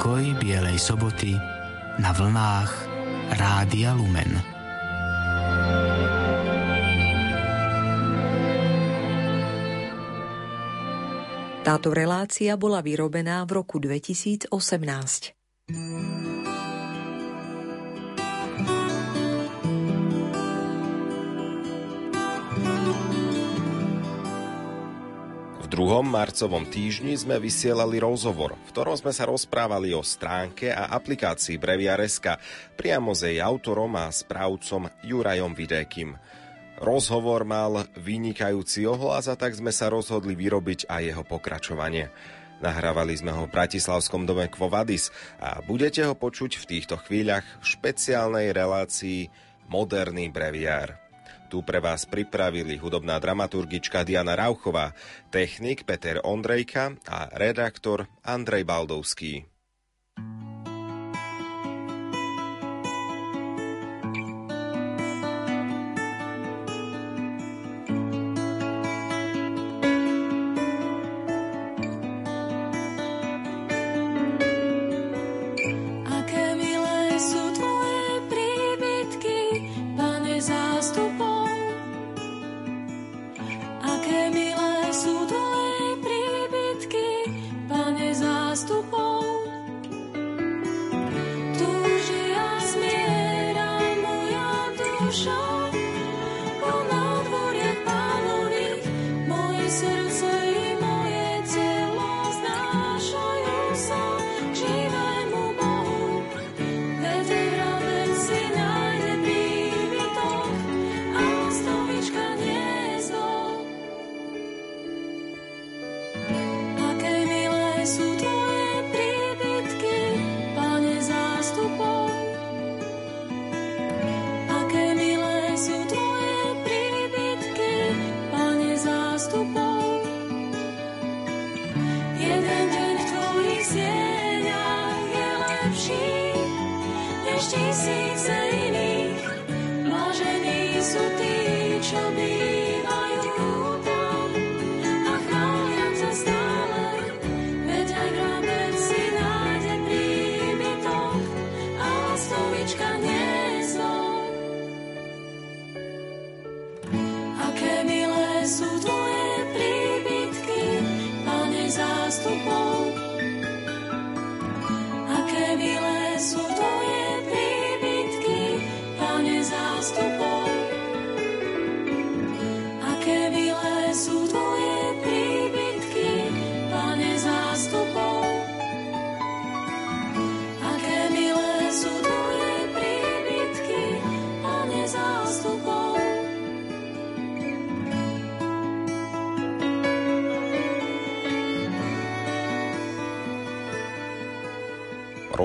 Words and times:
Pokoj 0.00 0.32
Bielej 0.40 0.80
soboty 0.80 1.36
na 2.00 2.16
vlnách 2.16 2.72
Rádia 3.36 3.92
Lumen. 3.92 4.32
Táto 11.60 11.92
relácia 11.92 12.56
bola 12.56 12.80
vyrobená 12.80 13.44
v 13.44 13.60
roku 13.60 13.76
2018. 13.76 14.48
druhom 25.70 26.02
marcovom 26.02 26.66
týždni 26.66 27.14
sme 27.14 27.38
vysielali 27.38 28.02
rozhovor, 28.02 28.58
v 28.66 28.70
ktorom 28.74 28.98
sme 28.98 29.14
sa 29.14 29.30
rozprávali 29.30 29.94
o 29.94 30.02
stránke 30.02 30.74
a 30.74 30.90
aplikácii 30.98 31.62
Breviareska 31.62 32.42
priamo 32.74 33.14
s 33.14 33.22
jej 33.22 33.38
autorom 33.38 33.94
a 33.94 34.10
správcom 34.10 34.90
Jurajom 35.06 35.54
Vidékim. 35.54 36.18
Rozhovor 36.82 37.46
mal 37.46 37.86
vynikajúci 37.94 38.82
ohlas 38.90 39.30
a 39.30 39.38
tak 39.38 39.54
sme 39.54 39.70
sa 39.70 39.86
rozhodli 39.86 40.34
vyrobiť 40.34 40.90
aj 40.90 41.02
jeho 41.06 41.22
pokračovanie. 41.22 42.10
Nahrávali 42.60 43.14
sme 43.16 43.32
ho 43.32 43.46
v 43.46 43.54
Bratislavskom 43.54 44.26
dome 44.26 44.50
Kvovadis 44.50 45.14
a 45.40 45.62
budete 45.64 46.02
ho 46.02 46.18
počuť 46.18 46.60
v 46.60 46.68
týchto 46.76 46.98
chvíľach 47.00 47.46
v 47.62 47.64
špeciálnej 47.64 48.52
relácii 48.52 49.30
Moderný 49.70 50.28
breviár. 50.34 50.99
Tu 51.50 51.66
pre 51.66 51.82
vás 51.82 52.06
pripravili 52.06 52.78
hudobná 52.78 53.18
dramaturgička 53.18 54.06
Diana 54.06 54.38
Rauchová, 54.38 54.94
technik 55.34 55.82
Peter 55.82 56.22
Ondrejka 56.22 56.94
a 57.10 57.26
redaktor 57.34 58.06
Andrej 58.22 58.62
Baldovský. 58.62 59.50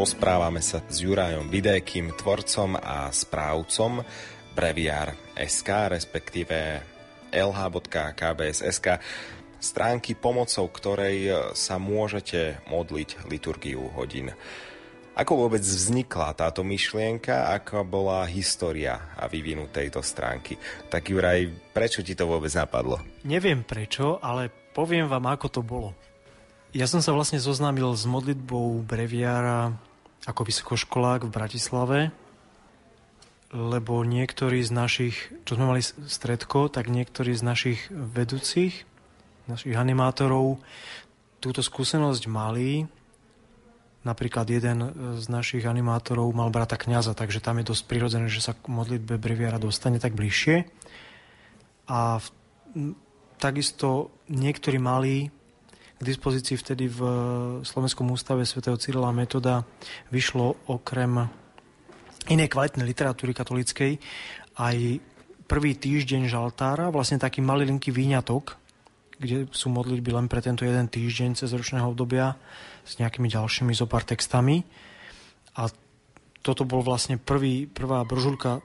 Rozprávame 0.06 0.62
sa 0.62 0.86
s 0.86 1.02
Jurajom 1.02 1.50
Vidékým, 1.50 2.14
tvorcom 2.14 2.78
a 2.78 3.10
správcom 3.10 4.06
Breviár 4.54 5.18
SK, 5.34 5.98
respektíve 5.98 6.78
lh.kbs.sk, 7.34 9.02
stránky 9.58 10.14
pomocou 10.14 10.70
ktorej 10.70 11.34
sa 11.58 11.82
môžete 11.82 12.62
modliť 12.70 13.26
liturgiu 13.34 13.82
hodín. 13.98 14.30
Ako 15.18 15.50
vôbec 15.50 15.66
vznikla 15.66 16.38
táto 16.38 16.62
myšlienka, 16.62 17.50
aká 17.58 17.82
bola 17.82 18.30
história 18.30 19.10
a 19.18 19.26
vývinu 19.26 19.74
tejto 19.74 20.06
stránky? 20.06 20.54
Tak 20.86 21.02
Juraj, 21.02 21.50
prečo 21.74 22.06
ti 22.06 22.14
to 22.14 22.30
vôbec 22.30 22.54
napadlo? 22.54 23.02
Neviem 23.26 23.66
prečo, 23.66 24.22
ale 24.22 24.54
poviem 24.70 25.10
vám, 25.10 25.26
ako 25.34 25.50
to 25.50 25.62
bolo. 25.66 25.98
Ja 26.78 26.86
som 26.86 27.02
sa 27.02 27.10
vlastne 27.10 27.42
zoznámil 27.42 27.90
s 27.98 28.06
modlitbou 28.06 28.86
breviára 28.86 29.74
ako 30.26 30.42
vysokoškolák 30.46 31.26
v 31.26 31.34
Bratislave, 31.34 32.00
lebo 33.54 34.02
niektorí 34.02 34.60
z 34.66 34.72
našich, 34.74 35.16
čo 35.46 35.56
sme 35.56 35.70
mali 35.70 35.82
stredko, 35.86 36.68
tak 36.68 36.90
niektorí 36.90 37.32
z 37.38 37.44
našich 37.46 37.80
vedúcich, 37.94 38.84
našich 39.46 39.78
animátorov 39.78 40.60
túto 41.40 41.62
skúsenosť 41.62 42.26
mali. 42.26 42.90
Napríklad 44.02 44.50
jeden 44.50 44.94
z 45.18 45.26
našich 45.30 45.66
animátorov 45.66 46.30
mal 46.34 46.50
brata 46.50 46.78
kňaza, 46.78 47.14
takže 47.14 47.42
tam 47.42 47.62
je 47.62 47.70
dosť 47.70 47.84
prirodzené, 47.86 48.28
že 48.30 48.42
sa 48.42 48.58
k 48.58 48.66
modlitbe 48.66 49.22
breviára 49.22 49.62
dostane 49.62 50.02
tak 50.02 50.18
bližšie. 50.18 50.66
A 51.86 52.18
v, 52.18 52.28
takisto 53.38 54.10
niektorí 54.26 54.82
mali 54.82 55.30
k 55.96 56.02
dispozícii 56.04 56.60
vtedy 56.60 56.92
v 56.92 57.00
Slovenskom 57.64 58.12
ústave 58.12 58.44
svätého 58.44 58.76
Cyrila 58.76 59.16
Metoda 59.16 59.64
vyšlo 60.12 60.60
okrem 60.68 61.32
inej 62.28 62.52
kvalitnej 62.52 62.84
literatúry 62.84 63.32
katolíckej 63.32 63.96
aj 64.60 64.78
prvý 65.46 65.78
týždeň 65.78 66.28
žaltára, 66.28 66.90
vlastne 66.90 67.22
taký 67.22 67.40
malý 67.40 67.70
linky 67.70 67.94
výňatok, 67.94 68.58
kde 69.16 69.48
sú 69.56 69.72
modlitby 69.72 70.12
len 70.12 70.28
pre 70.28 70.44
tento 70.44 70.68
jeden 70.68 70.92
týždeň 70.92 71.40
cez 71.40 71.54
ročného 71.54 71.88
obdobia 71.88 72.36
s 72.84 73.00
nejakými 73.00 73.32
ďalšími 73.32 73.72
zopár 73.72 74.04
textami. 74.04 74.68
A 75.56 75.72
toto 76.44 76.68
bol 76.68 76.84
vlastne 76.84 77.16
prvý, 77.16 77.70
prvá 77.70 78.04
brožúrka, 78.04 78.60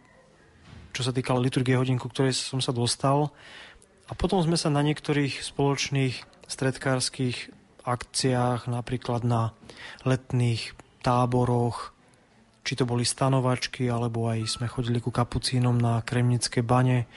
čo 0.91 1.07
sa 1.07 1.15
týkala 1.15 1.39
liturgie 1.39 1.79
hodinku, 1.79 2.11
ktorej 2.11 2.35
som 2.35 2.59
sa 2.59 2.75
dostal. 2.75 3.31
A 4.11 4.13
potom 4.19 4.43
sme 4.43 4.59
sa 4.59 4.73
na 4.75 4.83
niektorých 4.83 5.39
spoločných 5.39 6.40
stredkárskych 6.51 7.55
akciách, 7.87 8.67
napríklad 8.67 9.23
na 9.23 9.55
letných 10.03 10.75
táboroch, 11.01 11.95
či 12.67 12.77
to 12.77 12.85
boli 12.85 13.09
stanovačky, 13.09 13.89
alebo 13.89 14.29
aj 14.29 14.59
sme 14.61 14.67
chodili 14.69 15.01
ku 15.01 15.09
kapucínom 15.15 15.79
na 15.79 16.03
Kremnické 16.03 16.61
bane. 16.61 17.09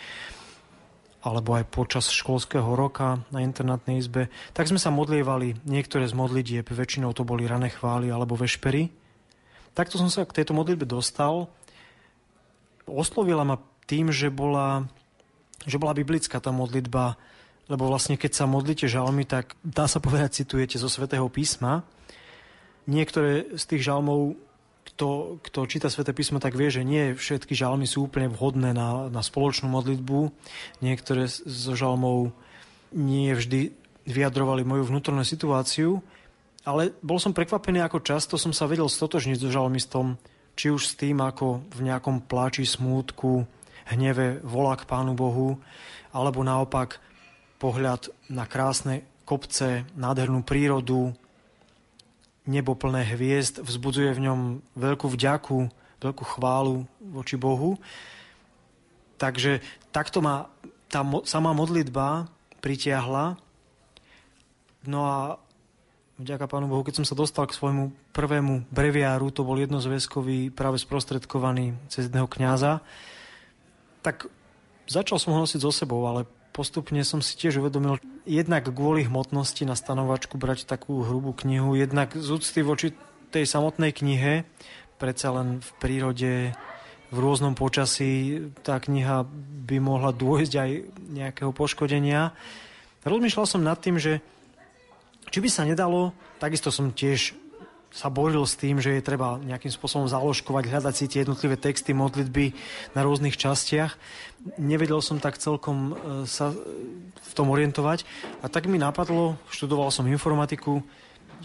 alebo 1.23 1.55
aj 1.55 1.71
počas 1.71 2.11
školského 2.11 2.75
roka 2.75 3.23
na 3.31 3.39
internátnej 3.39 3.95
izbe, 3.95 4.27
tak 4.51 4.67
sme 4.67 4.75
sa 4.75 4.91
modlievali 4.91 5.55
niektoré 5.63 6.03
z 6.03 6.11
modlitieb, 6.11 6.67
väčšinou 6.67 7.15
to 7.15 7.23
boli 7.23 7.47
rané 7.47 7.71
chvály 7.71 8.11
alebo 8.11 8.35
vešpery. 8.35 8.91
Takto 9.71 9.95
som 9.95 10.11
sa 10.11 10.27
k 10.27 10.43
tejto 10.43 10.51
modlitbe 10.51 10.83
dostal. 10.83 11.47
Oslovila 12.83 13.47
ma 13.47 13.55
tým, 13.87 14.11
že 14.11 14.27
bola, 14.27 14.83
že 15.63 15.79
bola 15.79 15.95
biblická 15.95 16.43
tá 16.43 16.51
modlitba, 16.51 17.15
lebo 17.71 17.87
vlastne 17.87 18.19
keď 18.19 18.31
sa 18.33 18.45
modlíte 18.45 18.87
žalmy, 18.91 19.23
tak 19.23 19.55
dá 19.63 19.87
sa 19.87 20.03
povedať, 20.03 20.43
citujete 20.43 20.75
zo 20.75 20.91
svätého 20.91 21.25
písma. 21.31 21.87
Niektoré 22.89 23.55
z 23.55 23.63
tých 23.63 23.87
žalmov 23.87 24.35
kto, 24.83 25.39
kto 25.41 25.59
číta 25.65 25.87
Svete 25.87 26.11
písmo, 26.11 26.43
tak 26.43 26.59
vie, 26.59 26.67
že 26.67 26.83
nie 26.83 27.15
všetky 27.15 27.55
žalmy 27.55 27.87
sú 27.87 28.05
úplne 28.05 28.27
vhodné 28.27 28.75
na, 28.75 29.07
na 29.07 29.21
spoločnú 29.23 29.71
modlitbu. 29.71 30.29
Niektoré 30.83 31.31
zo 31.31 31.73
žalmov 31.73 32.35
nie 32.91 33.31
vždy 33.33 33.73
vyjadrovali 34.03 34.67
moju 34.67 34.83
vnútornú 34.91 35.23
situáciu, 35.23 36.03
ale 36.67 36.95
bol 36.99 37.17
som 37.17 37.35
prekvapený, 37.35 37.79
ako 37.79 38.03
často 38.03 38.35
som 38.35 38.51
sa 38.51 38.67
vedel 38.67 38.87
stotožniť 38.87 39.37
so 39.39 39.49
žalmistom, 39.49 40.19
či 40.53 40.69
už 40.69 40.93
s 40.93 40.93
tým, 40.99 41.23
ako 41.23 41.65
v 41.73 41.79
nejakom 41.89 42.23
pláči, 42.27 42.67
smútku, 42.67 43.47
hneve 43.89 44.43
volá 44.45 44.77
k 44.77 44.87
Pánu 44.87 45.17
Bohu, 45.17 45.57
alebo 46.13 46.45
naopak 46.45 47.01
pohľad 47.63 48.11
na 48.27 48.43
krásne 48.43 49.07
kopce, 49.23 49.87
nádhernú 49.95 50.43
prírodu, 50.43 51.15
nebo 52.43 52.75
plné 52.75 53.07
hviezd, 53.15 53.63
vzbudzuje 53.63 54.11
v 54.11 54.23
ňom 54.27 54.39
veľkú 54.75 55.07
vďaku, 55.07 55.71
veľkú 56.03 56.23
chválu 56.35 56.83
voči 56.99 57.39
Bohu. 57.39 57.79
Takže 59.15 59.63
takto 59.95 60.19
ma 60.19 60.51
tá 60.91 61.07
mo- 61.07 61.23
samá 61.23 61.55
modlitba 61.55 62.27
pritiahla. 62.59 63.39
No 64.83 65.07
a 65.07 65.39
vďaka 66.19 66.51
Pánu 66.51 66.67
Bohu, 66.67 66.83
keď 66.83 66.99
som 66.99 67.07
sa 67.07 67.15
dostal 67.15 67.47
k 67.47 67.55
svojmu 67.55 67.95
prvému 68.11 68.67
breviáru, 68.67 69.31
to 69.31 69.47
bol 69.47 69.55
jednozväzkový, 69.55 70.51
práve 70.51 70.83
sprostredkovaný 70.83 71.79
cez 71.87 72.11
jedného 72.11 72.27
kňaza, 72.27 72.83
tak 74.03 74.27
začal 74.83 75.15
som 75.15 75.31
ho 75.31 75.47
nosiť 75.47 75.63
so 75.63 75.71
sebou, 75.71 76.03
ale 76.03 76.27
postupne 76.53 77.01
som 77.01 77.19
si 77.19 77.33
tiež 77.33 77.59
uvedomil, 77.59 77.97
jednak 78.23 78.69
kvôli 78.69 79.03
hmotnosti 79.09 79.65
na 79.65 79.73
stanovačku 79.73 80.37
brať 80.37 80.69
takú 80.69 81.01
hrubú 81.01 81.33
knihu, 81.43 81.73
jednak 81.73 82.13
z 82.13 82.29
úcty 82.29 82.61
voči 82.61 82.93
tej 83.33 83.49
samotnej 83.49 83.89
knihe, 83.91 84.45
predsa 85.01 85.33
len 85.33 85.59
v 85.59 85.69
prírode, 85.81 86.33
v 87.09 87.17
rôznom 87.17 87.57
počasí 87.57 88.41
tá 88.61 88.77
kniha 88.77 89.25
by 89.65 89.77
mohla 89.81 90.13
dôjsť 90.13 90.53
aj 90.53 90.69
nejakého 91.13 91.51
poškodenia. 91.53 92.33
Rozmýšľal 93.05 93.45
som 93.49 93.61
nad 93.65 93.77
tým, 93.81 93.97
že 93.97 94.21
či 95.33 95.41
by 95.41 95.49
sa 95.49 95.65
nedalo, 95.65 96.13
takisto 96.37 96.69
som 96.69 96.93
tiež 96.93 97.42
sa 97.93 98.09
boril 98.09 98.41
s 98.41 98.57
tým, 98.57 98.81
že 98.81 98.97
je 98.97 99.05
treba 99.05 99.37
nejakým 99.37 99.69
spôsobom 99.69 100.09
založkovať, 100.09 100.65
hľadať 100.65 100.93
si 100.97 101.05
tie 101.05 101.21
jednotlivé 101.21 101.61
texty, 101.61 101.93
modlitby 101.93 102.57
na 102.97 103.05
rôznych 103.05 103.37
častiach. 103.37 103.93
Nevedel 104.57 104.97
som 105.05 105.21
tak 105.21 105.37
celkom 105.37 105.93
e, 105.93 106.25
sa 106.25 106.49
v 107.13 107.31
tom 107.37 107.53
orientovať. 107.53 108.01
A 108.41 108.49
tak 108.49 108.65
mi 108.65 108.81
napadlo, 108.81 109.37
študoval 109.53 109.93
som 109.93 110.09
informatiku, 110.09 110.81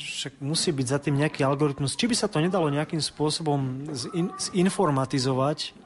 však 0.00 0.40
musí 0.40 0.72
byť 0.72 0.86
za 0.88 0.98
tým 1.04 1.20
nejaký 1.20 1.44
algoritmus. 1.44 1.92
Či 2.00 2.08
by 2.08 2.16
sa 2.16 2.32
to 2.32 2.40
nedalo 2.40 2.72
nejakým 2.72 3.02
spôsobom 3.02 3.92
zin, 3.92 4.32
zinformatizovať, 4.40 5.76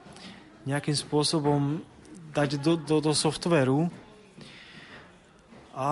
nejakým 0.63 0.95
spôsobom 0.95 1.83
dať 2.31 2.63
do, 2.63 2.79
do, 2.79 3.03
do 3.03 3.13
softveru. 3.19 3.91
A 5.75 5.91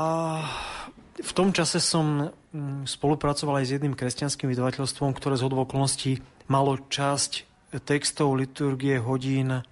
v 1.20 1.32
tom 1.36 1.52
čase 1.52 1.78
som 1.78 2.32
mm, 2.32 2.88
spolupracoval 2.88 3.60
aj 3.60 3.66
s 3.68 3.74
jedným 3.76 3.94
kresťanským 3.94 4.48
vydavateľstvom, 4.48 5.12
ktoré 5.12 5.36
z 5.36 5.44
okolností 5.46 6.24
malo 6.48 6.80
časť 6.88 7.46
textov 7.84 8.34
liturgie 8.34 8.98
hodín 8.98 9.62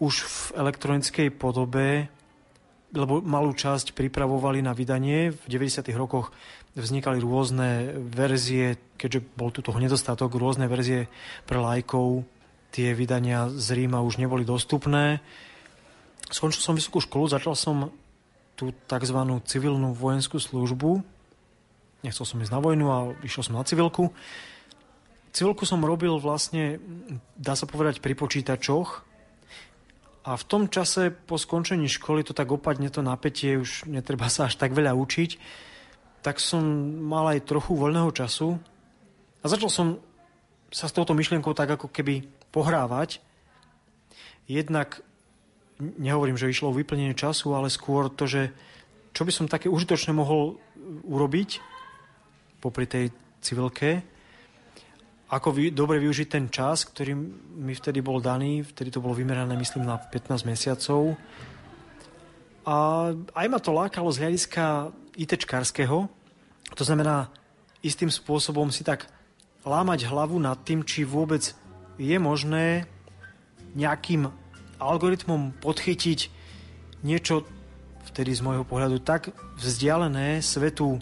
už 0.00 0.24
v 0.24 0.38
elektronickej 0.56 1.28
podobe, 1.34 2.08
lebo 2.94 3.20
malú 3.20 3.52
časť 3.52 3.92
pripravovali 3.92 4.62
na 4.62 4.72
vydanie. 4.72 5.34
V 5.34 5.46
90. 5.50 5.84
rokoch 5.98 6.30
vznikali 6.78 7.18
rôzne 7.22 7.94
verzie, 7.98 8.78
keďže 8.98 9.20
bol 9.34 9.50
tu 9.50 9.62
toho 9.62 9.78
nedostatok, 9.78 10.34
rôzne 10.38 10.70
verzie 10.70 11.10
pre 11.46 11.58
lajkov. 11.58 12.26
Tie 12.74 12.90
vydania 12.94 13.50
z 13.54 13.82
Ríma 13.82 14.02
už 14.02 14.18
neboli 14.18 14.42
dostupné. 14.42 15.22
Skončil 16.30 16.62
som 16.62 16.74
vysokú 16.74 16.98
školu, 16.98 17.30
začal 17.30 17.54
som 17.54 17.94
tú 18.54 18.74
tzv. 18.86 19.18
civilnú 19.46 19.94
vojenskú 19.94 20.38
službu. 20.38 21.02
Nechcel 22.06 22.26
som 22.26 22.40
ísť 22.42 22.54
na 22.54 22.60
vojnu 22.60 22.86
a 22.90 22.98
išiel 23.24 23.42
som 23.46 23.58
na 23.58 23.66
civilku. 23.66 24.14
Civilku 25.34 25.66
som 25.66 25.82
robil 25.82 26.14
vlastne, 26.22 26.78
dá 27.34 27.58
sa 27.58 27.66
povedať, 27.66 27.98
pri 27.98 28.14
počítačoch. 28.14 29.02
A 30.24 30.40
v 30.40 30.44
tom 30.46 30.72
čase 30.72 31.12
po 31.12 31.36
skončení 31.36 31.84
školy 31.90 32.24
to 32.24 32.32
tak 32.32 32.48
opadne 32.48 32.88
to 32.88 33.04
napätie, 33.04 33.60
už 33.60 33.84
netreba 33.90 34.30
sa 34.32 34.48
až 34.48 34.56
tak 34.56 34.72
veľa 34.72 34.96
učiť. 34.96 35.30
Tak 36.24 36.40
som 36.40 36.64
mal 37.04 37.36
aj 37.36 37.44
trochu 37.44 37.76
voľného 37.76 38.08
času 38.14 38.56
a 39.40 39.44
začal 39.44 39.68
som 39.68 39.86
sa 40.72 40.88
s 40.88 40.96
touto 40.96 41.12
myšlienkou 41.12 41.52
tak 41.52 41.76
ako 41.76 41.92
keby 41.92 42.24
pohrávať. 42.48 43.20
Jednak 44.48 45.04
nehovorím, 45.98 46.38
že 46.38 46.48
išlo 46.48 46.72
o 46.72 46.76
vyplnenie 46.76 47.12
času, 47.12 47.52
ale 47.52 47.68
skôr 47.68 48.08
to, 48.08 48.24
že 48.24 48.54
čo 49.14 49.22
by 49.22 49.32
som 49.32 49.46
také 49.50 49.70
užitočné 49.70 50.10
mohol 50.16 50.58
urobiť 51.04 51.60
popri 52.58 52.88
tej 52.88 53.12
civilke, 53.44 54.02
ako 55.34 55.48
vy, 55.50 55.74
dobre 55.74 55.98
využiť 55.98 56.28
ten 56.30 56.46
čas, 56.52 56.86
ktorý 56.86 57.16
mi 57.58 57.74
vtedy 57.74 58.04
bol 58.04 58.22
daný, 58.22 58.62
vtedy 58.62 58.92
to 58.92 59.02
bolo 59.02 59.16
vymerané, 59.16 59.56
myslím, 59.56 59.88
na 59.88 59.96
15 59.98 60.46
mesiacov. 60.46 61.18
A 62.64 62.76
aj 63.12 63.46
ma 63.50 63.58
to 63.58 63.74
lákalo 63.74 64.08
z 64.14 64.20
hľadiska 64.24 64.94
ITčkárskeho, 65.18 66.06
to 66.74 66.82
znamená 66.84 67.28
istým 67.84 68.08
spôsobom 68.08 68.72
si 68.72 68.86
tak 68.86 69.10
lámať 69.64 70.08
hlavu 70.08 70.36
nad 70.40 70.60
tým, 70.64 70.84
či 70.84 71.04
vôbec 71.04 71.52
je 72.00 72.16
možné 72.16 72.88
nejakým 73.74 74.30
algoritmom 74.78 75.54
podchytiť 75.60 76.20
niečo 77.04 77.44
vtedy 78.10 78.32
z 78.34 78.40
môjho 78.44 78.64
pohľadu 78.66 79.00
tak 79.02 79.32
vzdialené 79.58 80.40
svetu 80.40 81.00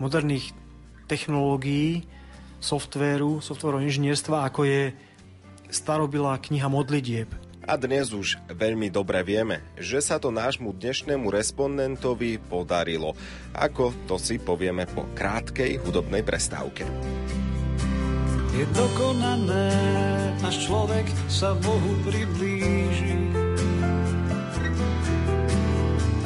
moderných 0.00 0.54
technológií, 1.06 2.06
softvéru, 2.62 3.42
softvéru 3.42 3.82
inžinierstva, 3.82 4.46
ako 4.48 4.64
je 4.64 4.82
starobilá 5.68 6.38
kniha 6.38 6.68
modlitieb. 6.70 7.28
A 7.62 7.78
dnes 7.78 8.10
už 8.10 8.42
veľmi 8.50 8.90
dobre 8.90 9.22
vieme, 9.22 9.62
že 9.78 10.02
sa 10.02 10.18
to 10.18 10.34
nášmu 10.34 10.74
dnešnému 10.74 11.30
respondentovi 11.30 12.42
podarilo. 12.42 13.14
Ako 13.54 13.94
to 14.10 14.18
si 14.18 14.42
povieme 14.42 14.82
po 14.90 15.06
krátkej 15.14 15.78
hudobnej 15.86 16.26
prestávke 16.26 16.82
je 18.52 18.64
dokonané, 18.76 19.72
až 20.44 20.68
človek 20.68 21.08
sa 21.28 21.56
Bohu 21.56 21.92
priblíži. 22.04 23.16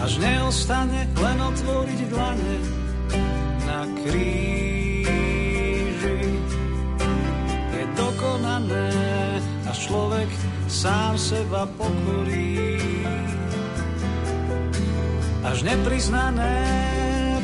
Až 0.02 0.12
neostane 0.22 1.06
len 1.18 1.38
otvoriť 1.38 2.00
dlane 2.10 2.56
na 3.66 3.80
kríži. 4.02 5.06
Je 7.74 7.84
dokonané, 7.94 8.90
až 9.66 9.78
človek 9.86 10.30
sám 10.66 11.14
seba 11.18 11.66
pokorí. 11.78 12.78
Až 15.46 15.62
nepriznané 15.62 16.58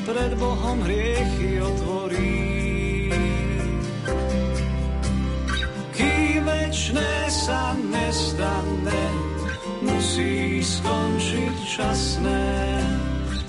pred 0.02 0.34
Bohom 0.34 0.82
hriechy 0.82 1.62
otvorí 1.62 2.01
večné 6.72 7.12
sa 7.28 7.76
nestane, 7.76 9.04
musí 9.84 10.64
skončiť 10.64 11.54
časné. 11.68 12.44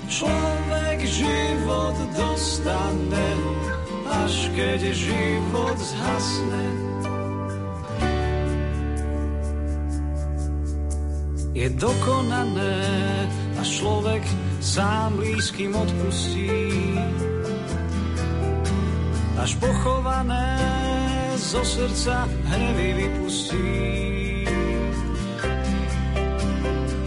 Človek 0.06 0.98
život 1.02 1.96
dostane, 2.14 3.28
až 4.06 4.34
keď 4.52 4.80
život 4.92 5.76
zhasne. 5.80 6.64
Je 11.54 11.70
dokonané, 11.78 12.78
a 13.58 13.62
človek 13.62 14.22
sám 14.58 15.16
blízkym 15.16 15.70
odpustí. 15.70 16.50
Až 19.38 19.50
pochované 19.58 20.93
zo 21.54 21.62
srdca 21.62 22.26
hnevy 22.50 22.88
vypustí. 22.98 23.70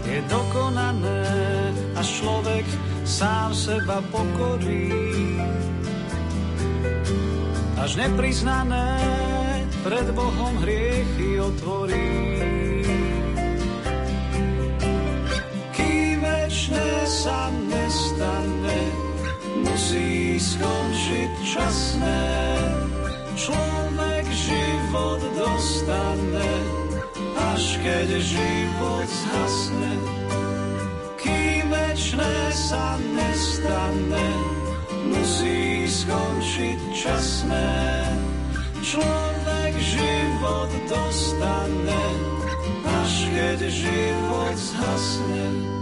Je 0.08 0.18
dokonané, 0.24 1.20
človek 2.00 2.64
sám 3.04 3.52
seba 3.52 4.00
pokorí. 4.08 4.88
Až 7.76 8.00
nepriznané 8.00 8.96
pred 9.84 10.08
Bohom 10.16 10.56
hriechy 10.64 11.44
otvorí. 11.44 12.40
Kým 15.76 16.24
večné 16.24 16.88
sa 17.04 17.52
nestane, 17.68 18.80
musí 19.60 20.40
skončiť 20.40 21.32
časné. 21.44 22.24
Človek 23.36 23.87
život 24.38 25.20
dostane, 25.34 26.52
až 27.54 27.64
keď 27.82 28.08
život 28.22 29.08
zhasne. 29.08 29.94
Kým 31.18 31.66
večné 31.70 32.34
sa 32.54 32.94
nestane, 32.98 34.28
musí 35.10 35.86
skončiť 35.90 36.78
časné. 36.94 37.70
Človek 38.78 39.72
život 39.76 40.70
dostane, 40.86 42.04
až 42.86 43.12
keď 43.34 43.58
život 43.66 44.56
zhasne. 44.56 45.77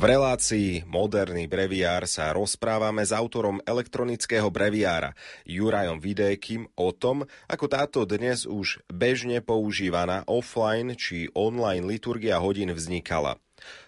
V 0.00 0.08
relácii 0.08 0.88
Moderný 0.88 1.44
breviár 1.44 2.08
sa 2.08 2.32
rozprávame 2.32 3.04
s 3.04 3.12
autorom 3.12 3.60
elektronického 3.68 4.48
breviára 4.48 5.12
Jurajom 5.44 6.00
Vidékym 6.00 6.72
o 6.72 6.88
tom, 6.96 7.28
ako 7.44 7.68
táto 7.68 8.08
dnes 8.08 8.48
už 8.48 8.80
bežne 8.88 9.44
používaná 9.44 10.24
offline 10.24 10.96
či 10.96 11.28
online 11.36 11.84
liturgia 11.84 12.40
hodín 12.40 12.72
vznikala. 12.72 13.36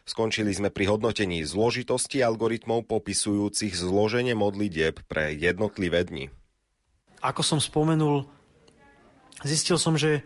Skončili 0.04 0.52
sme 0.52 0.68
pri 0.68 0.92
hodnotení 0.92 1.48
zložitosti 1.48 2.20
algoritmov 2.20 2.84
popisujúcich 2.92 3.72
zloženie 3.72 4.36
modlitieb 4.36 5.00
pre 5.08 5.32
jednotlivé 5.32 6.04
dni. 6.04 6.28
Ako 7.24 7.40
som 7.40 7.56
spomenul, 7.56 8.28
zistil 9.48 9.80
som, 9.80 9.96
že 9.96 10.20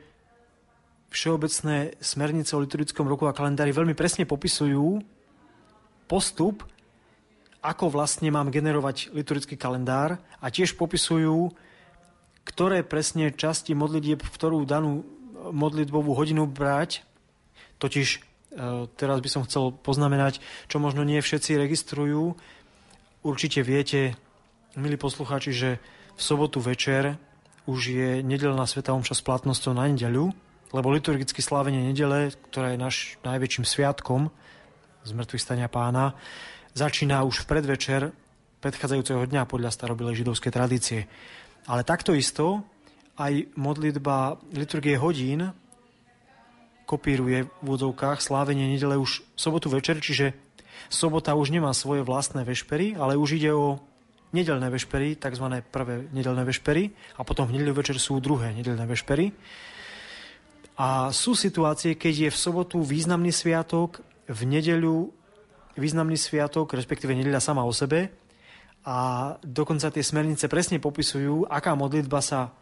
všeobecné 1.15 1.95
smernice 2.03 2.59
o 2.59 2.63
liturgickom 2.67 3.07
roku 3.07 3.31
a 3.31 3.37
kalendári 3.39 3.71
veľmi 3.71 3.95
presne 3.95 4.27
popisujú 4.27 5.15
postup, 6.07 6.65
ako 7.67 7.91
vlastne 7.91 8.31
mám 8.31 8.55
generovať 8.55 9.11
liturgický 9.11 9.59
kalendár 9.59 10.23
a 10.39 10.47
tiež 10.55 10.79
popisujú, 10.79 11.51
ktoré 12.47 12.87
presne 12.87 13.35
časti 13.35 13.75
modlitieb, 13.75 14.23
v 14.23 14.35
ktorú 14.39 14.63
danú 14.63 15.03
modlitbovú 15.51 16.15
hodinu 16.15 16.47
brať. 16.47 17.03
Totiž 17.83 18.09
e, 18.17 18.19
teraz 18.95 19.19
by 19.19 19.29
som 19.29 19.43
chcel 19.43 19.75
poznamenať, 19.75 20.39
čo 20.71 20.79
možno 20.79 21.03
nie 21.03 21.19
všetci 21.19 21.59
registrujú. 21.59 22.39
Určite 23.27 23.67
viete, 23.67 24.15
milí 24.79 24.95
poslucháči, 24.95 25.51
že 25.51 25.71
v 26.15 26.21
sobotu 26.23 26.63
večer 26.63 27.19
už 27.67 27.81
je 27.91 28.11
nedelná 28.23 28.63
sveta 28.65 28.95
omša 28.95 29.19
s 29.19 29.27
platnosťou 29.27 29.75
na 29.75 29.91
nedeľu, 29.91 30.31
lebo 30.71 30.95
liturgicky 30.95 31.43
slávenie 31.43 31.83
nedele, 31.83 32.31
ktorá 32.51 32.73
je 32.73 32.79
náš 32.79 32.97
najväčším 33.27 33.67
sviatkom, 33.67 34.31
z 35.07 35.15
mŕtvych 35.15 35.43
stania 35.43 35.71
pána, 35.71 36.19
začína 36.75 37.23
už 37.23 37.47
v 37.47 37.49
predvečer 37.55 38.11
predchádzajúceho 38.59 39.31
dňa 39.31 39.47
podľa 39.47 39.71
starobilej 39.71 40.27
židovskej 40.27 40.51
tradície. 40.51 41.01
Ale 41.71 41.87
takto 41.87 42.11
isto 42.11 42.67
aj 43.15 43.55
modlitba 43.55 44.43
liturgie 44.51 44.99
hodín 44.99 45.55
kopíruje 46.91 47.47
v 47.47 47.51
úvodzovkách 47.63 48.19
slávenie 48.19 48.67
nedele 48.67 48.99
už 48.99 49.23
sobotu 49.39 49.71
večer, 49.71 50.03
čiže 50.03 50.35
sobota 50.91 51.39
už 51.39 51.55
nemá 51.55 51.71
svoje 51.71 52.03
vlastné 52.03 52.43
vešpery, 52.43 52.99
ale 52.99 53.15
už 53.15 53.39
ide 53.39 53.55
o 53.55 53.79
nedelné 54.35 54.67
vešpery, 54.71 55.15
tzv. 55.19 55.47
prvé 55.71 56.11
nedelné 56.11 56.43
vešpery 56.43 56.91
a 57.15 57.23
potom 57.23 57.47
v 57.47 57.59
nedeľu 57.59 57.79
večer 57.79 57.97
sú 58.03 58.19
druhé 58.19 58.51
nedelné 58.55 58.83
vešpery. 58.87 59.31
A 60.77 61.09
sú 61.09 61.33
situácie, 61.33 61.97
keď 61.97 62.29
je 62.29 62.31
v 62.35 62.39
sobotu 62.39 62.83
významný 62.85 63.33
sviatok 63.33 64.05
v 64.27 64.41
nedeľu 64.47 65.11
významný 65.77 66.19
sviatok, 66.19 66.75
respektíve 66.75 67.15
nedeľa 67.15 67.41
sama 67.41 67.63
o 67.63 67.73
sebe 67.73 68.11
a 68.87 68.97
dokonca 69.43 69.91
tie 69.91 70.03
smernice 70.03 70.47
presne 70.47 70.79
popisujú, 70.79 71.51
aká 71.51 71.75
modlitba 71.75 72.23
sa 72.23 72.55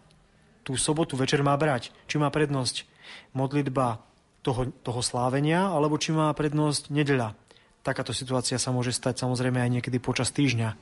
tú 0.65 0.81
sobotu 0.81 1.21
večer 1.21 1.45
má 1.45 1.53
brať. 1.61 1.93
Či 2.09 2.17
má 2.17 2.33
prednosť 2.33 2.89
modlitba 3.37 4.01
toho, 4.41 4.73
toho 4.81 5.01
slávenia, 5.05 5.69
alebo 5.69 6.01
či 6.01 6.17
má 6.17 6.33
prednosť 6.33 6.89
nedeľa. 6.89 7.37
Takáto 7.85 8.17
situácia 8.17 8.57
sa 8.57 8.73
môže 8.73 8.97
stať 8.97 9.21
samozrejme 9.21 9.61
aj 9.61 9.71
niekedy 9.81 10.01
počas 10.01 10.33
týždňa. 10.33 10.73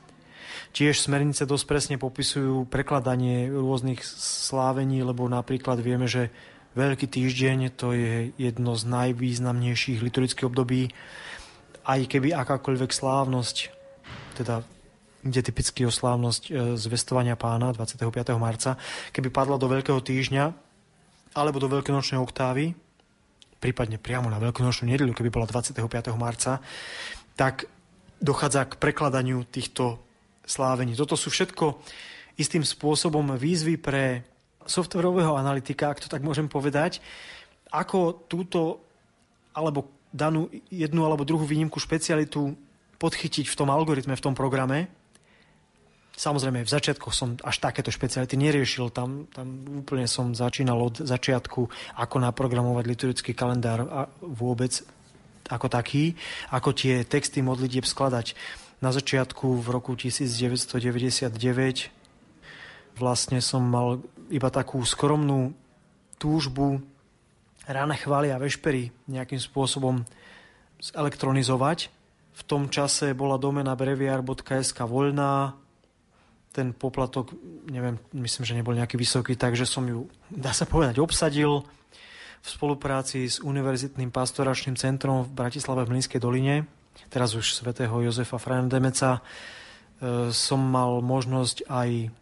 Tiež 0.71 1.03
smernice 1.03 1.43
dosť 1.43 1.65
presne 1.67 1.97
popisujú 1.99 2.71
prekladanie 2.71 3.51
rôznych 3.51 4.07
slávení, 4.07 5.03
lebo 5.03 5.27
napríklad 5.27 5.83
vieme, 5.83 6.07
že 6.07 6.31
Veľký 6.73 7.05
týždeň 7.05 7.77
to 7.77 7.93
je 7.93 8.33
jedno 8.41 8.73
z 8.73 8.89
najvýznamnejších 8.89 10.01
liturgických 10.01 10.49
období, 10.49 10.89
aj 11.85 12.01
keby 12.09 12.33
akákoľvek 12.33 12.91
slávnosť, 12.97 13.57
teda 14.41 14.65
kde 15.23 15.41
typicky 15.45 15.85
o 15.85 15.93
slávnosť 15.93 16.43
e, 16.49 16.51
zvestovania 16.81 17.37
pána 17.37 17.77
25. 17.77 18.09
marca, 18.41 18.81
keby 19.13 19.29
padla 19.29 19.61
do 19.61 19.69
Veľkého 19.69 20.01
týždňa 20.01 20.45
alebo 21.37 21.61
do 21.61 21.69
Veľkonočnej 21.69 22.19
oktávy, 22.19 22.73
prípadne 23.61 24.01
priamo 24.01 24.33
na 24.33 24.41
Veľkonočnú 24.41 24.91
nedelu, 24.91 25.13
keby 25.13 25.29
bola 25.29 25.47
25. 25.47 25.79
marca, 26.17 26.59
tak 27.37 27.69
dochádza 28.19 28.65
k 28.65 28.81
prekladaniu 28.81 29.45
týchto 29.45 30.01
slávení. 30.49 30.97
Toto 30.97 31.15
sú 31.15 31.29
všetko 31.29 31.85
istým 32.41 32.65
spôsobom 32.65 33.37
výzvy 33.37 33.77
pre 33.77 34.32
softwarového 34.67 35.37
analytika, 35.37 35.91
ak 35.91 36.05
to 36.05 36.09
tak 36.09 36.25
môžem 36.25 36.51
povedať, 36.51 37.01
ako 37.73 38.29
túto 38.29 38.85
alebo 39.57 39.89
danú 40.13 40.53
jednu 40.69 41.09
alebo 41.09 41.25
druhú 41.25 41.49
výnimku 41.49 41.81
špecialitu 41.81 42.53
podchytiť 43.01 43.49
v 43.49 43.59
tom 43.59 43.73
algoritme, 43.73 44.15
v 44.15 44.25
tom 44.25 44.37
programe. 44.37 44.93
Samozrejme, 46.13 46.63
v 46.63 46.71
začiatku 46.71 47.09
som 47.09 47.41
až 47.41 47.57
takéto 47.57 47.89
špeciality 47.89 48.37
neriešil. 48.37 48.93
Tam, 48.93 49.25
tam 49.33 49.81
úplne 49.81 50.05
som 50.05 50.37
začínal 50.37 50.77
od 50.77 51.01
začiatku, 51.01 51.61
ako 51.97 52.17
naprogramovať 52.21 52.85
liturgický 52.85 53.33
kalendár 53.33 53.89
a 53.89 54.01
vôbec 54.21 54.85
ako 55.49 55.73
taký, 55.73 56.13
ako 56.53 56.77
tie 56.77 57.09
texty 57.09 57.41
modlitieb 57.41 57.89
skladať. 57.89 58.37
Na 58.85 58.93
začiatku 58.93 59.63
v 59.63 59.67
roku 59.73 59.97
1999 59.97 62.02
vlastne 62.97 63.41
som 63.41 63.65
mal 63.65 64.01
iba 64.33 64.49
takú 64.49 64.81
skromnú 64.85 65.53
túžbu 66.17 66.81
ráne 67.67 67.97
chvály 67.99 68.31
a 68.31 68.41
vešpery 68.41 68.91
nejakým 69.11 69.39
spôsobom 69.39 70.03
elektronizovať. 70.95 71.91
V 72.33 72.43
tom 72.49 72.67
čase 72.73 73.13
bola 73.13 73.37
domena 73.39 73.77
breviar.sk 73.77 74.79
voľná, 74.89 75.55
ten 76.53 76.77
poplatok, 76.77 77.33
neviem, 77.65 77.97
myslím, 78.13 78.45
že 78.45 78.57
nebol 78.57 78.77
nejaký 78.77 79.01
vysoký, 79.01 79.41
takže 79.41 79.65
som 79.65 79.89
ju, 79.89 80.05
dá 80.29 80.53
sa 80.53 80.69
povedať, 80.69 81.01
obsadil 81.01 81.65
v 82.43 82.47
spolupráci 82.47 83.25
s 83.25 83.41
Univerzitným 83.41 84.13
pastoračným 84.13 84.77
centrom 84.77 85.25
v 85.25 85.33
Bratislave 85.33 85.89
v 85.89 85.97
Mlínskej 85.97 86.21
doline, 86.21 86.69
teraz 87.09 87.33
už 87.33 87.57
svätého 87.57 87.95
Jozefa 88.05 88.37
Demeca, 88.69 89.17
e, 89.17 89.21
som 90.29 90.61
mal 90.61 91.01
možnosť 91.01 91.65
aj 91.73 92.13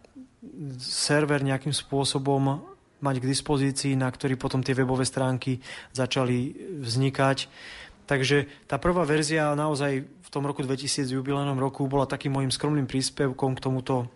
server 0.80 1.44
nejakým 1.44 1.72
spôsobom 1.72 2.64
mať 3.00 3.16
k 3.20 3.28
dispozícii, 3.32 3.92
na 3.96 4.08
ktorý 4.08 4.36
potom 4.36 4.60
tie 4.60 4.76
webové 4.76 5.08
stránky 5.08 5.60
začali 5.92 6.52
vznikať. 6.84 7.48
Takže 8.04 8.68
tá 8.68 8.76
prvá 8.76 9.06
verzia 9.08 9.54
naozaj 9.56 10.04
v 10.04 10.28
tom 10.28 10.44
roku 10.44 10.60
2000 10.60 11.08
jubilejnom 11.08 11.56
roku 11.56 11.86
bola 11.88 12.04
takým 12.04 12.36
môjim 12.36 12.52
skromným 12.52 12.84
príspevkom 12.84 13.56
k 13.56 13.64
tomuto 13.64 14.10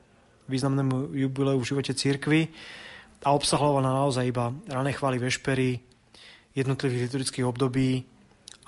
významnému 0.51 1.17
jubileu 1.17 1.57
v 1.57 1.69
živote 1.69 1.97
církvy 1.97 2.53
a 3.25 3.33
obsahovala 3.33 3.89
naozaj 3.89 4.29
iba 4.29 4.53
rané 4.69 4.93
chvály 4.93 5.17
vešpery 5.17 5.81
jednotlivých 6.53 7.09
liturgických 7.09 7.49
období. 7.49 8.05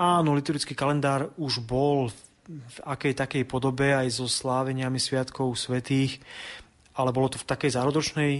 Áno, 0.00 0.32
liturgický 0.32 0.72
kalendár 0.72 1.28
už 1.36 1.60
bol 1.64 2.08
v 2.46 2.78
akej 2.86 3.18
takej 3.18 3.44
podobe 3.44 3.92
aj 3.92 4.22
so 4.22 4.26
sláveniami 4.30 5.02
sviatkov 5.02 5.58
svetých, 5.58 6.22
ale 6.96 7.12
bolo 7.12 7.28
to 7.28 7.38
v 7.38 7.48
takej 7.48 7.70
zárodočnej 7.76 8.32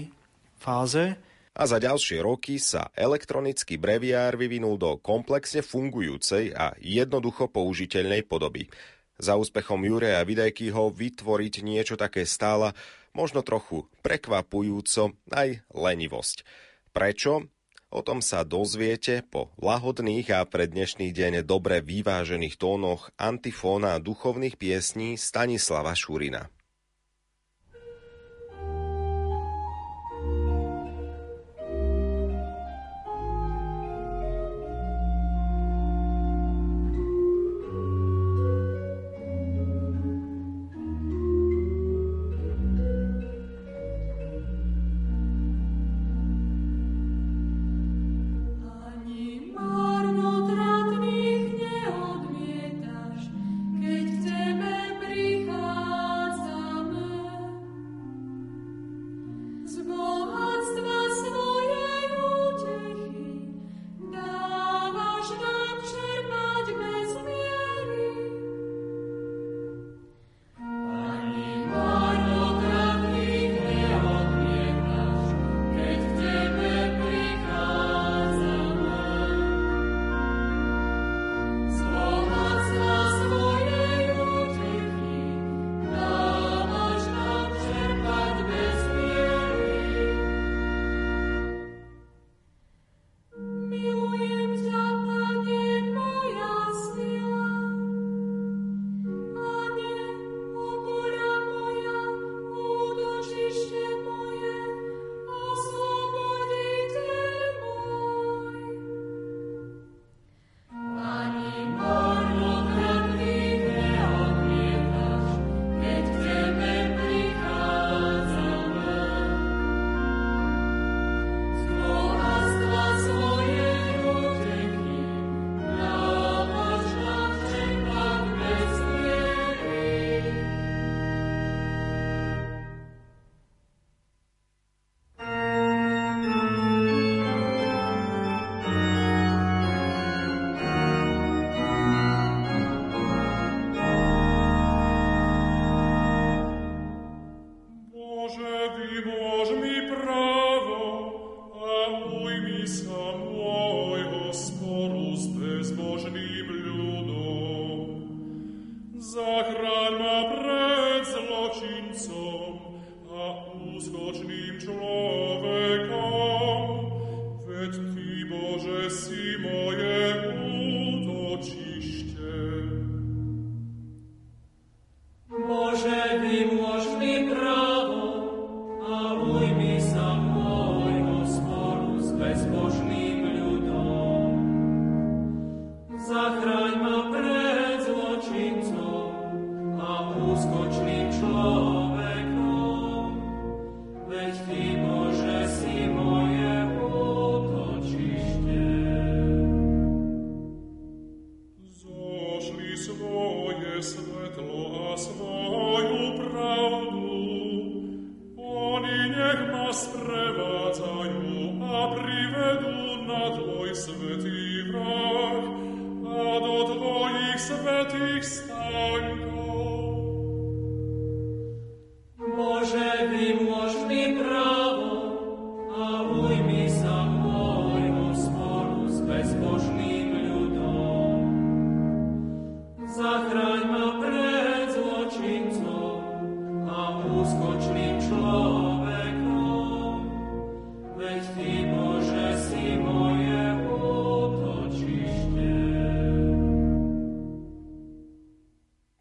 fáze. 0.57 1.15
A 1.57 1.63
za 1.65 1.81
ďalšie 1.81 2.21
roky 2.21 2.61
sa 2.61 2.93
elektronický 2.93 3.81
breviár 3.81 4.37
vyvinul 4.37 4.77
do 4.77 5.01
komplexne 5.01 5.65
fungujúcej 5.65 6.53
a 6.53 6.77
jednoducho 6.81 7.49
použiteľnej 7.49 8.29
podoby. 8.29 8.69
Za 9.17 9.41
úspechom 9.41 9.81
Jureja 9.81 10.21
Videjkyho 10.21 10.93
vytvoriť 10.93 11.55
niečo 11.65 11.97
také 11.97 12.29
stála 12.29 12.77
možno 13.17 13.41
trochu 13.41 13.89
prekvapujúco 14.05 15.17
aj 15.33 15.65
lenivosť. 15.73 16.45
Prečo? 16.93 17.49
O 17.89 18.05
tom 18.05 18.21
sa 18.21 18.45
dozviete 18.45 19.25
po 19.25 19.49
lahodných 19.57 20.29
a 20.37 20.45
pre 20.45 20.69
dnešný 20.69 21.17
deň 21.17 21.47
dobre 21.49 21.81
vyvážených 21.81 22.61
tónoch 22.61 23.09
antifóna 23.17 23.97
duchovných 23.97 24.61
piesní 24.61 25.17
Stanislava 25.17 25.97
Šurina. 25.97 26.53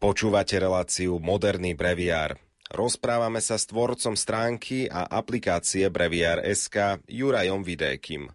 Počúvate 0.06 0.54
reláciu 0.62 1.18
Moderný 1.18 1.74
breviár. 1.74 2.38
Rozprávame 2.70 3.42
sa 3.42 3.58
s 3.58 3.66
tvorcom 3.66 4.14
stránky 4.14 4.86
a 4.86 5.02
aplikácie 5.02 5.90
SK 6.46 7.02
Jurajom 7.10 7.66
Vidékim. 7.66 8.30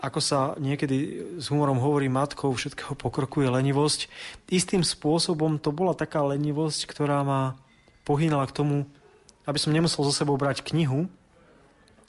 Ako 0.00 0.24
sa 0.24 0.56
niekedy 0.56 1.20
s 1.36 1.52
humorom 1.52 1.76
hovorí, 1.76 2.08
matkou 2.08 2.48
všetkého 2.56 2.96
pokroku 2.96 3.44
je 3.44 3.52
lenivosť. 3.52 4.08
Istým 4.48 4.80
spôsobom 4.80 5.60
to 5.60 5.76
bola 5.76 5.92
taká 5.92 6.24
lenivosť, 6.24 6.88
ktorá 6.88 7.20
ma 7.20 7.60
pohýnala 8.08 8.48
k 8.48 8.64
tomu, 8.64 8.88
aby 9.44 9.60
som 9.60 9.76
nemusel 9.76 10.08
zo 10.08 10.12
sebou 10.24 10.40
brať 10.40 10.64
knihu, 10.72 11.12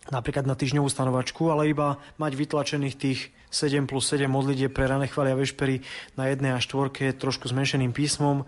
napríklad 0.07 0.47
na 0.47 0.55
týždňovú 0.55 0.87
stanovačku, 0.87 1.43
ale 1.51 1.67
iba 1.67 1.99
mať 2.15 2.31
vytlačených 2.31 2.95
tých 2.95 3.19
7 3.51 3.91
plus 3.91 4.07
7 4.07 4.27
modlitie 4.27 4.71
pre 4.71 4.87
rané 4.87 5.07
chvály 5.07 5.31
a 5.31 5.39
vešpery 5.39 5.83
na 6.19 6.31
jednej 6.31 6.55
a 6.55 6.63
štvorke 6.63 7.15
trošku 7.15 7.51
zmenšeným 7.51 7.95
písmom 7.95 8.47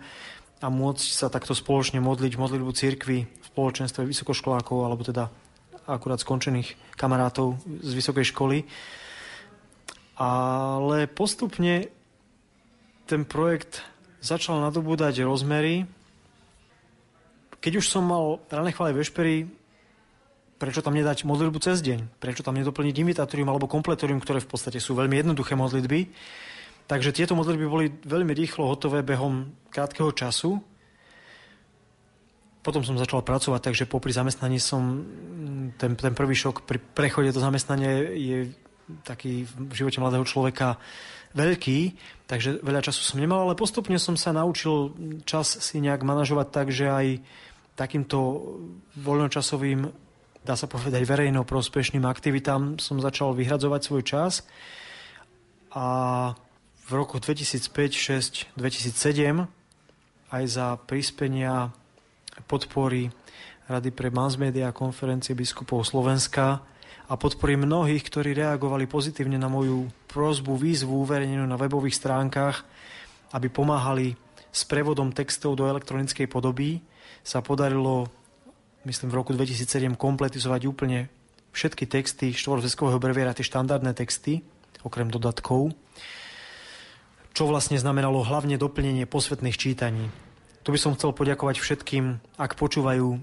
a 0.58 0.66
môcť 0.66 1.06
sa 1.14 1.30
takto 1.30 1.54
spoločne 1.54 2.02
modliť 2.02 2.34
v 2.34 2.42
modlitbu 2.42 2.72
cirkvi 2.74 3.18
v 3.26 3.44
spoločenstve 3.46 4.02
vysokoškolákov 4.02 4.78
alebo 4.82 5.06
teda 5.06 5.30
akurát 5.88 6.20
skončených 6.20 6.76
kamarátov 6.98 7.56
z 7.64 7.92
vysokej 7.94 8.26
školy. 8.34 8.58
Ale 10.18 11.06
postupne 11.06 11.88
ten 13.06 13.22
projekt 13.24 13.86
začal 14.18 14.60
nadobúdať 14.60 15.22
rozmery. 15.22 15.86
Keď 17.62 17.72
už 17.78 17.86
som 17.86 18.04
mal 18.04 18.42
rané 18.50 18.74
chvále 18.74 18.92
vešpery, 18.92 19.46
prečo 20.58 20.82
tam 20.82 20.98
nedať 20.98 21.22
modlitbu 21.22 21.58
cez 21.62 21.80
deň? 21.80 22.18
Prečo 22.18 22.42
tam 22.42 22.58
nedoplniť 22.58 22.98
invitatorium 22.98 23.48
alebo 23.48 23.70
kompletorium, 23.70 24.18
ktoré 24.18 24.42
v 24.42 24.50
podstate 24.50 24.82
sú 24.82 24.98
veľmi 24.98 25.22
jednoduché 25.22 25.54
modlitby? 25.54 26.10
Takže 26.88 27.12
tieto 27.12 27.36
modlitby 27.36 27.66
boli 27.68 27.92
veľmi 27.92 28.32
rýchlo 28.32 28.64
hotové 28.64 29.04
behom 29.04 29.52
krátkeho 29.68 30.08
času. 30.16 30.56
Potom 32.64 32.80
som 32.80 32.96
začal 32.96 33.20
pracovať, 33.20 33.60
takže 33.60 33.84
popri 33.84 34.08
zamestnaní 34.16 34.56
som, 34.56 35.04
ten, 35.76 35.92
ten 36.00 36.16
prvý 36.16 36.32
šok 36.32 36.64
pri 36.64 36.80
prechode 36.80 37.28
do 37.28 37.44
zamestnania 37.44 38.08
je 38.16 38.38
taký 39.04 39.44
v 39.44 39.72
živote 39.76 40.00
mladého 40.00 40.24
človeka 40.24 40.80
veľký, 41.36 41.92
takže 42.24 42.64
veľa 42.64 42.80
času 42.80 43.04
som 43.04 43.20
nemal, 43.20 43.44
ale 43.44 43.52
postupne 43.52 44.00
som 44.00 44.16
sa 44.16 44.32
naučil 44.32 44.96
čas 45.28 45.60
si 45.60 45.76
nejak 45.84 46.00
manažovať 46.00 46.48
tak, 46.48 46.72
že 46.72 46.88
aj 46.88 47.06
takýmto 47.76 48.16
voľnočasovým, 48.96 49.92
dá 50.40 50.56
sa 50.56 50.64
povedať, 50.64 51.04
verejno 51.04 51.44
prospešným 51.44 52.08
aktivitám 52.08 52.80
som 52.80 52.96
začal 52.96 53.36
vyhradzovať 53.36 53.80
svoj 53.84 54.02
čas. 54.08 54.32
A 55.76 55.84
v 56.88 56.96
roku 56.96 57.20
2005, 57.20 57.92
6, 57.92 58.56
2007 58.56 59.44
aj 60.32 60.44
za 60.48 60.80
prispenia 60.88 61.68
podpory 62.48 63.12
Rady 63.68 63.92
pre 63.92 64.08
media 64.40 64.72
a 64.72 64.76
konferencie 64.76 65.36
biskupov 65.36 65.84
Slovenska 65.84 66.64
a 67.04 67.12
podpory 67.20 67.60
mnohých, 67.60 68.00
ktorí 68.08 68.32
reagovali 68.32 68.88
pozitívne 68.88 69.36
na 69.36 69.52
moju 69.52 69.92
prozbu, 70.08 70.56
výzvu 70.56 71.04
uverejnenú 71.04 71.44
na 71.44 71.60
webových 71.60 72.00
stránkach, 72.00 72.64
aby 73.36 73.52
pomáhali 73.52 74.16
s 74.48 74.64
prevodom 74.64 75.12
textov 75.12 75.60
do 75.60 75.68
elektronickej 75.68 76.24
podoby, 76.24 76.80
sa 77.20 77.44
podarilo, 77.44 78.08
myslím, 78.88 79.12
v 79.12 79.18
roku 79.20 79.36
2007 79.36 79.92
kompletizovať 79.92 80.64
úplne 80.64 81.12
všetky 81.52 81.84
texty 81.84 82.32
štvorveskového 82.32 82.96
breviera, 82.96 83.36
tie 83.36 83.44
štandardné 83.44 83.92
texty, 83.92 84.40
okrem 84.80 85.12
dodatkov, 85.12 85.76
čo 87.38 87.46
vlastne 87.46 87.78
znamenalo 87.78 88.26
hlavne 88.26 88.58
doplnenie 88.58 89.06
posvetných 89.06 89.54
čítaní. 89.54 90.10
Tu 90.66 90.74
by 90.74 90.78
som 90.82 90.98
chcel 90.98 91.14
poďakovať 91.14 91.62
všetkým, 91.62 92.18
ak 92.34 92.58
počúvajú 92.58 93.14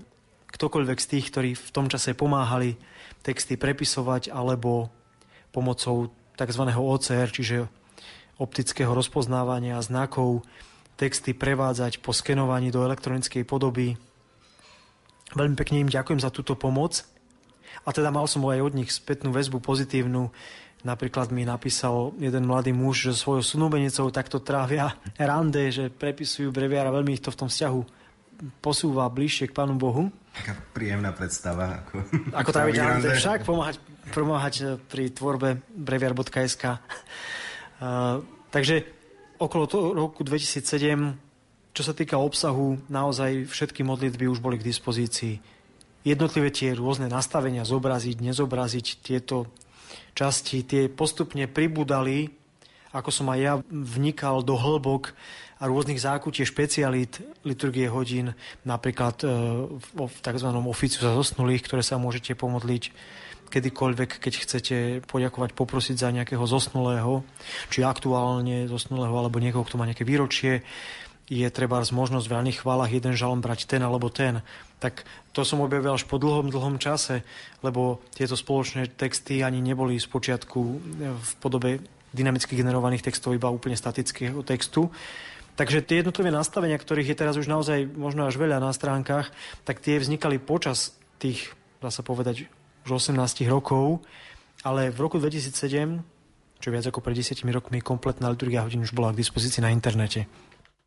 ktokoľvek 0.55 0.99
z 1.03 1.09
tých, 1.11 1.25
ktorí 1.35 1.51
v 1.51 1.69
tom 1.75 1.91
čase 1.91 2.15
pomáhali 2.15 2.79
texty 3.27 3.59
prepisovať 3.59 4.31
alebo 4.31 4.87
pomocou 5.51 6.15
tzv. 6.39 6.63
OCR, 6.63 7.27
čiže 7.27 7.67
optického 8.39 8.95
rozpoznávania 8.95 9.83
znakov, 9.83 10.47
texty 10.95 11.35
prevádzať 11.35 11.99
po 11.99 12.15
skenovaní 12.15 12.71
do 12.71 12.87
elektronickej 12.87 13.43
podoby. 13.43 13.99
Veľmi 15.35 15.59
pekne 15.59 15.83
im 15.83 15.91
ďakujem 15.91 16.23
za 16.23 16.31
túto 16.31 16.55
pomoc. 16.55 17.03
A 17.83 17.91
teda 17.91 18.15
mal 18.15 18.31
som 18.31 18.47
aj 18.47 18.63
od 18.63 18.79
nich 18.79 18.95
spätnú 18.95 19.35
väzbu 19.35 19.59
pozitívnu. 19.59 20.31
Napríklad 20.85 21.33
mi 21.33 21.41
napísal 21.41 22.13
jeden 22.21 22.45
mladý 22.45 22.69
muž, 22.69 23.09
že 23.09 23.17
svojou 23.17 23.41
snúbenicou 23.41 24.13
takto 24.13 24.37
trávia 24.37 24.93
rande, 25.17 25.73
že 25.73 25.89
prepisujú 25.89 26.53
breviára, 26.53 26.93
veľmi 26.93 27.17
ich 27.17 27.23
to 27.25 27.33
v 27.33 27.39
tom 27.41 27.49
vzťahu 27.49 28.05
posúva 28.59 29.07
bližšie 29.07 29.51
k 29.51 29.55
Pánu 29.55 29.79
Bohu. 29.79 30.11
Taká 30.35 30.53
príjemná 30.75 31.15
predstava. 31.15 31.83
Ako, 31.87 31.95
ako 32.43 32.49
tráviť 32.51 32.75
rande, 32.77 33.09
však 33.15 33.47
pomáhať, 33.47 33.75
pomáhať 34.11 34.55
eh, 34.61 34.67
pri 34.77 35.11
tvorbe 35.11 35.63
breviar.sk. 35.71 36.63
Uh, 36.65 36.75
eh, 36.75 38.15
takže 38.51 38.75
okolo 39.39 39.63
toho 39.67 39.85
roku 39.95 40.23
2007, 40.23 41.73
čo 41.75 41.83
sa 41.83 41.91
týka 41.91 42.15
obsahu, 42.19 42.79
naozaj 42.87 43.51
všetky 43.51 43.83
modlitby 43.83 44.31
už 44.31 44.39
boli 44.39 44.59
k 44.59 44.67
dispozícii. 44.67 45.43
Jednotlivé 46.05 46.53
tie 46.53 46.71
rôzne 46.77 47.09
nastavenia, 47.09 47.65
zobraziť, 47.65 48.21
nezobraziť 48.21 48.85
tieto 49.01 49.49
časti, 50.15 50.63
tie 50.63 50.87
postupne 50.87 51.45
pribudali, 51.45 52.31
ako 52.95 53.11
som 53.11 53.27
aj 53.27 53.39
ja 53.39 53.53
vnikal 53.67 54.39
do 54.39 54.55
hĺbok 54.55 55.11
a 55.59 55.67
rôznych 55.67 55.99
zákutí 55.99 56.47
špecialít 56.47 57.19
liturgie 57.43 57.91
hodín, 57.91 58.31
napríklad 58.63 59.19
e, 59.23 59.27
v 59.91 60.17
tzv. 60.23 60.49
oficiu 60.63 61.03
za 61.03 61.11
zosnulých, 61.11 61.67
ktoré 61.67 61.83
sa 61.83 61.99
môžete 61.99 62.35
pomodliť 62.39 62.95
kedykoľvek, 63.51 64.09
keď 64.19 64.33
chcete 64.41 64.77
poďakovať, 65.05 65.53
poprosiť 65.53 65.95
za 66.01 66.09
nejakého 66.09 66.43
zosnulého, 66.49 67.21
či 67.69 67.85
aktuálne 67.85 68.65
zosnulého, 68.65 69.13
alebo 69.13 69.37
niekoho, 69.37 69.63
kto 69.63 69.77
má 69.77 69.85
nejaké 69.85 70.07
výročie, 70.07 70.65
je 71.25 71.47
treba 71.49 71.81
z 71.81 71.89
možnosť 71.89 72.25
v 72.29 72.35
raných 72.37 72.61
chválach 72.61 72.93
jeden 72.93 73.17
žalom 73.17 73.41
brať 73.41 73.65
ten 73.65 73.81
alebo 73.81 74.13
ten. 74.13 74.45
Tak 74.77 75.05
to 75.33 75.41
som 75.41 75.63
objavil 75.65 75.97
až 75.97 76.05
po 76.05 76.21
dlhom, 76.21 76.53
dlhom 76.53 76.77
čase, 76.77 77.25
lebo 77.65 78.01
tieto 78.13 78.37
spoločné 78.37 78.93
texty 78.93 79.41
ani 79.41 79.57
neboli 79.57 79.97
z 79.97 80.05
počiatku 80.05 80.59
v 81.17 81.31
podobe 81.41 81.81
dynamicky 82.13 82.53
generovaných 82.53 83.09
textov, 83.09 83.33
iba 83.33 83.49
úplne 83.49 83.75
statického 83.75 84.45
textu. 84.45 84.93
Takže 85.55 85.81
tie 85.81 86.03
jednotlivé 86.03 86.29
nastavenia, 86.29 86.75
ktorých 86.75 87.15
je 87.15 87.19
teraz 87.19 87.35
už 87.39 87.47
naozaj 87.47 87.87
možno 87.95 88.27
až 88.27 88.35
veľa 88.35 88.59
na 88.59 88.75
stránkach, 88.75 89.31
tak 89.63 89.79
tie 89.79 89.97
vznikali 89.99 90.37
počas 90.37 90.95
tých, 91.17 91.55
dá 91.79 91.89
sa 91.89 92.03
povedať, 92.03 92.47
už 92.85 93.01
18 93.01 93.17
rokov, 93.49 94.03
ale 94.61 94.91
v 94.91 94.99
roku 94.99 95.17
2007, 95.17 96.03
čo 96.59 96.69
viac 96.69 96.85
ako 96.85 96.99
pred 97.01 97.15
10 97.17 97.39
rokmi, 97.49 97.79
kompletná 97.79 98.27
liturgia 98.29 98.67
hodín 98.67 98.83
už 98.83 98.91
bola 98.91 99.15
k 99.15 99.19
dispozícii 99.23 99.63
na 99.63 99.71
internete. 99.71 100.27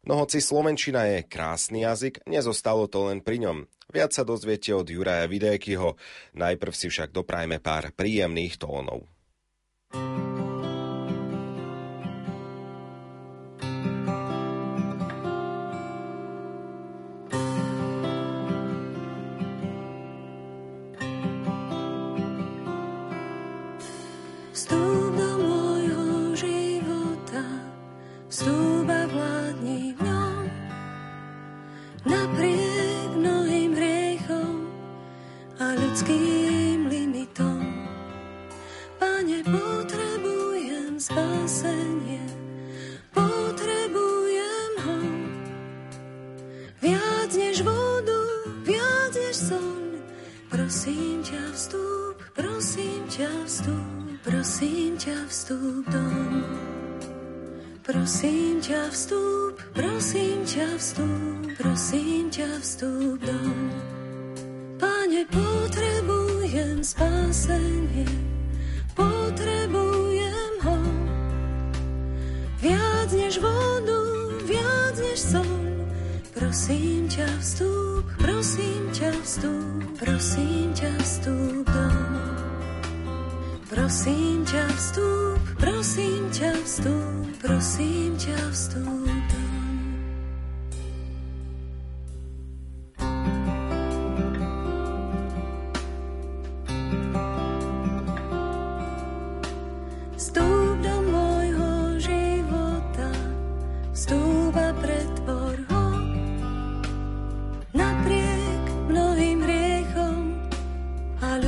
No 0.06 0.22
hoci 0.22 0.38
Slovenčina 0.38 1.08
je 1.10 1.26
krásny 1.26 1.82
jazyk, 1.82 2.22
nezostalo 2.30 2.86
to 2.86 3.10
len 3.10 3.24
pri 3.24 3.42
ňom. 3.42 3.58
Viac 3.88 4.12
sa 4.12 4.22
dozviete 4.22 4.76
od 4.76 4.86
Juraja 4.86 5.24
Vidékyho, 5.26 5.96
najprv 6.36 6.72
si 6.76 6.92
však 6.92 7.10
doprajme 7.10 7.58
pár 7.58 7.90
príjemných 7.96 8.60
tónov. 8.60 9.08
thank 9.88 10.27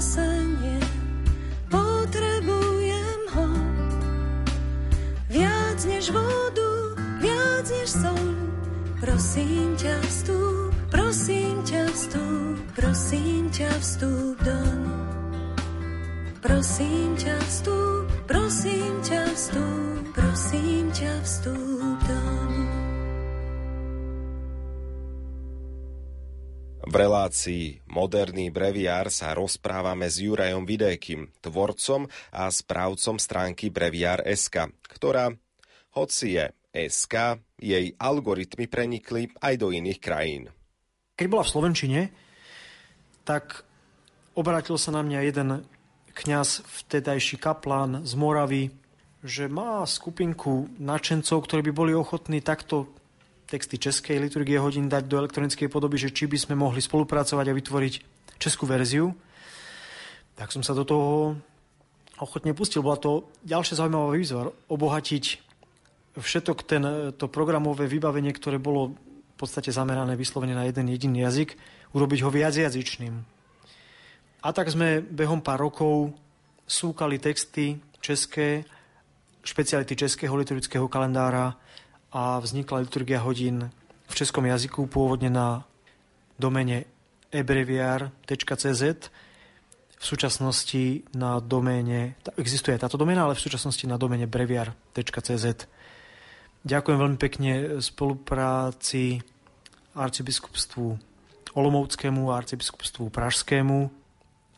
spasenie, 0.00 0.80
potrebujem 1.68 3.20
ho. 3.36 3.48
Viac 5.28 5.84
než 5.84 6.08
vodu, 6.08 6.96
viac 7.20 7.68
než 7.68 7.88
sol, 8.00 8.24
prosím 8.96 9.76
ťa 9.76 10.00
vstúp, 10.00 10.72
prosím 10.88 11.60
ťa 11.68 11.84
vstúp, 11.92 12.56
prosím 12.72 13.52
ťa 13.52 13.72
vstúp 13.76 14.36
doň. 14.40 14.80
Prosím 16.40 17.08
ťa 17.20 17.36
vstúp, 17.44 18.06
prosím 18.24 18.92
ťa 19.04 19.22
vstúp, 19.36 20.04
prosím 20.16 20.84
ťa 20.96 21.12
vstúp 21.20 21.98
doň. 22.08 22.59
V 26.90 26.98
relácii 26.98 27.86
Moderný 27.86 28.50
breviár 28.50 29.14
sa 29.14 29.30
rozprávame 29.30 30.10
s 30.10 30.18
Jurajom 30.18 30.66
Vidékym, 30.66 31.30
tvorcom 31.38 32.10
a 32.34 32.50
správcom 32.50 33.14
stránky 33.14 33.70
Breviár.sk, 33.70 34.74
ktorá, 34.90 35.30
hoci 35.94 36.34
je 36.34 36.50
SK, 36.74 37.38
jej 37.62 37.94
algoritmy 37.94 38.66
prenikli 38.66 39.30
aj 39.38 39.54
do 39.62 39.70
iných 39.70 40.02
krajín. 40.02 40.50
Keď 41.14 41.26
bola 41.30 41.46
v 41.46 41.52
Slovenčine, 41.54 42.00
tak 43.22 43.62
obrátil 44.34 44.74
sa 44.74 44.90
na 44.90 45.06
mňa 45.06 45.18
jeden 45.30 45.62
kňaz, 46.10 46.66
vtedajší 46.66 47.38
kaplán 47.38 48.02
z 48.02 48.18
Moravy, 48.18 48.74
že 49.22 49.46
má 49.46 49.86
skupinku 49.86 50.66
načencov, 50.82 51.46
ktorí 51.46 51.70
by 51.70 51.72
boli 51.86 51.92
ochotní 51.94 52.42
takto 52.42 52.90
texty 53.50 53.82
českej 53.82 54.22
liturgie 54.22 54.62
hodín 54.62 54.86
dať 54.86 55.10
do 55.10 55.18
elektronickej 55.26 55.66
podoby, 55.66 55.98
že 55.98 56.14
či 56.14 56.30
by 56.30 56.38
sme 56.38 56.54
mohli 56.54 56.78
spolupracovať 56.78 57.50
a 57.50 57.56
vytvoriť 57.58 57.94
českú 58.38 58.70
verziu. 58.70 59.10
Tak 60.38 60.54
som 60.54 60.62
sa 60.62 60.70
do 60.70 60.86
toho 60.86 61.34
ochotne 62.22 62.54
pustil. 62.54 62.86
Bola 62.86 62.96
to 62.96 63.26
ďalšia 63.42 63.82
zaujímavá 63.82 64.14
výzva, 64.14 64.54
obohatiť 64.70 65.24
všetok 66.14 66.58
ten, 66.62 66.82
to 67.18 67.26
programové 67.26 67.90
vybavenie, 67.90 68.30
ktoré 68.30 68.62
bolo 68.62 68.94
v 68.94 69.36
podstate 69.36 69.74
zamerané 69.74 70.14
vyslovene 70.14 70.54
na 70.54 70.68
jeden 70.68 70.86
jediný 70.86 71.26
jazyk, 71.26 71.58
urobiť 71.90 72.18
ho 72.22 72.30
viacjazyčným. 72.30 73.14
A 74.40 74.48
tak 74.54 74.70
sme 74.72 75.04
behom 75.04 75.42
pár 75.42 75.60
rokov 75.60 76.14
súkali 76.64 77.18
texty 77.18 77.76
české, 78.00 78.64
špeciality 79.42 79.96
českého 79.96 80.32
liturgického 80.36 80.86
kalendára, 80.88 81.56
a 82.10 82.42
vznikla 82.42 82.86
liturgia 82.86 83.22
hodín 83.22 83.70
v 84.10 84.14
českom 84.14 84.42
jazyku 84.46 84.90
pôvodne 84.90 85.30
na 85.30 85.62
domene 86.38 86.86
ebreviar.cz 87.30 88.82
v 90.00 90.04
súčasnosti 90.08 91.04
na 91.12 91.44
doméne, 91.44 92.16
existuje 92.40 92.72
táto 92.80 92.96
doména, 92.96 93.28
ale 93.28 93.36
v 93.36 93.44
súčasnosti 93.44 93.84
na 93.84 94.00
doméne 94.00 94.24
breviar.cz. 94.24 95.68
Ďakujem 96.64 96.98
veľmi 96.98 97.18
pekne 97.20 97.52
spolupráci 97.84 99.20
arcibiskupstvu 99.92 100.96
Olomouckému 101.52 102.32
a 102.32 102.40
arcibiskupstvu 102.40 103.12
Pražskému 103.12 103.78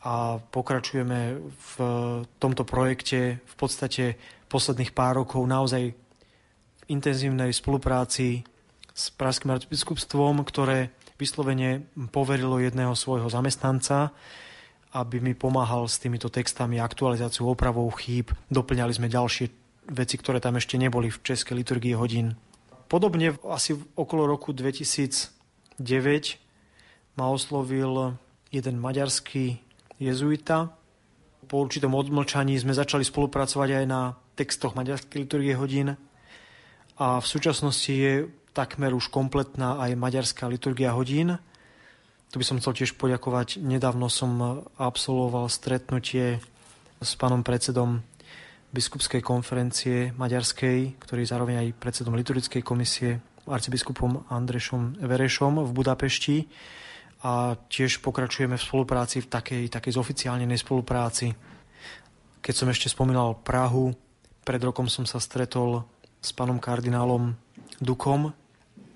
a 0.06 0.38
pokračujeme 0.38 1.40
v 1.42 1.74
tomto 2.38 2.62
projekte 2.62 3.42
v 3.42 3.54
podstate 3.58 4.04
posledných 4.46 4.94
pár 4.94 5.22
rokov 5.22 5.42
naozaj 5.46 5.94
intenzívnej 6.90 7.54
spolupráci 7.54 8.42
s 8.92 9.08
Pražským 9.14 9.54
arcibiskupstvom, 9.54 10.44
ktoré 10.44 10.92
vyslovene 11.16 11.86
poverilo 12.10 12.58
jedného 12.58 12.92
svojho 12.98 13.30
zamestnanca, 13.30 14.10
aby 14.92 15.24
mi 15.24 15.32
pomáhal 15.32 15.88
s 15.88 15.96
týmito 15.96 16.28
textami, 16.28 16.76
aktualizáciou, 16.82 17.48
opravou 17.48 17.88
chýb. 17.96 18.34
Doplňali 18.52 18.92
sme 18.92 19.08
ďalšie 19.08 19.48
veci, 19.88 20.14
ktoré 20.20 20.38
tam 20.42 20.60
ešte 20.60 20.76
neboli 20.76 21.08
v 21.08 21.22
Českej 21.24 21.64
liturgii 21.64 21.96
hodín. 21.96 22.36
Podobne 22.92 23.32
asi 23.48 23.72
okolo 23.96 24.28
roku 24.28 24.52
2009 24.52 25.80
ma 27.16 27.32
oslovil 27.32 28.20
jeden 28.52 28.76
maďarský 28.76 29.64
jezuita. 29.96 30.76
Po 31.48 31.56
určitom 31.64 31.96
odmlčaní 31.96 32.60
sme 32.60 32.76
začali 32.76 33.00
spolupracovať 33.00 33.68
aj 33.80 33.84
na 33.88 34.12
textoch 34.36 34.76
maďarskej 34.76 35.24
liturgie 35.24 35.56
hodín 35.56 35.96
a 37.02 37.18
v 37.18 37.26
súčasnosti 37.26 37.90
je 37.90 38.30
takmer 38.54 38.94
už 38.94 39.10
kompletná 39.10 39.82
aj 39.82 39.98
maďarská 39.98 40.46
liturgia 40.46 40.94
hodín. 40.94 41.34
Tu 42.30 42.38
by 42.38 42.46
som 42.46 42.62
chcel 42.62 42.78
tiež 42.78 42.94
poďakovať. 42.94 43.58
Nedávno 43.58 44.06
som 44.06 44.62
absolvoval 44.78 45.50
stretnutie 45.50 46.38
s 47.02 47.18
pánom 47.18 47.42
predsedom 47.42 48.06
biskupskej 48.70 49.18
konferencie 49.18 50.14
maďarskej, 50.14 50.94
ktorý 51.02 51.26
je 51.26 51.32
zároveň 51.34 51.56
aj 51.66 51.76
predsedom 51.82 52.14
liturgickej 52.14 52.62
komisie, 52.62 53.18
arcibiskupom 53.50 54.30
Andrešom 54.30 55.02
Verešom 55.02 55.58
v 55.66 55.70
Budapešti 55.74 56.46
a 57.26 57.58
tiež 57.58 57.98
pokračujeme 57.98 58.54
v 58.54 58.62
spolupráci, 58.62 59.26
v 59.26 59.28
takej, 59.28 59.62
takej 59.74 59.98
zoficiálnenej 59.98 60.62
spolupráci. 60.62 61.34
Keď 62.38 62.54
som 62.54 62.70
ešte 62.70 62.86
spomínal 62.86 63.42
Prahu, 63.42 63.90
pred 64.46 64.62
rokom 64.62 64.86
som 64.86 65.02
sa 65.02 65.18
stretol 65.18 65.82
s 66.22 66.30
pánom 66.30 66.62
kardinálom 66.62 67.34
Dukom 67.82 68.30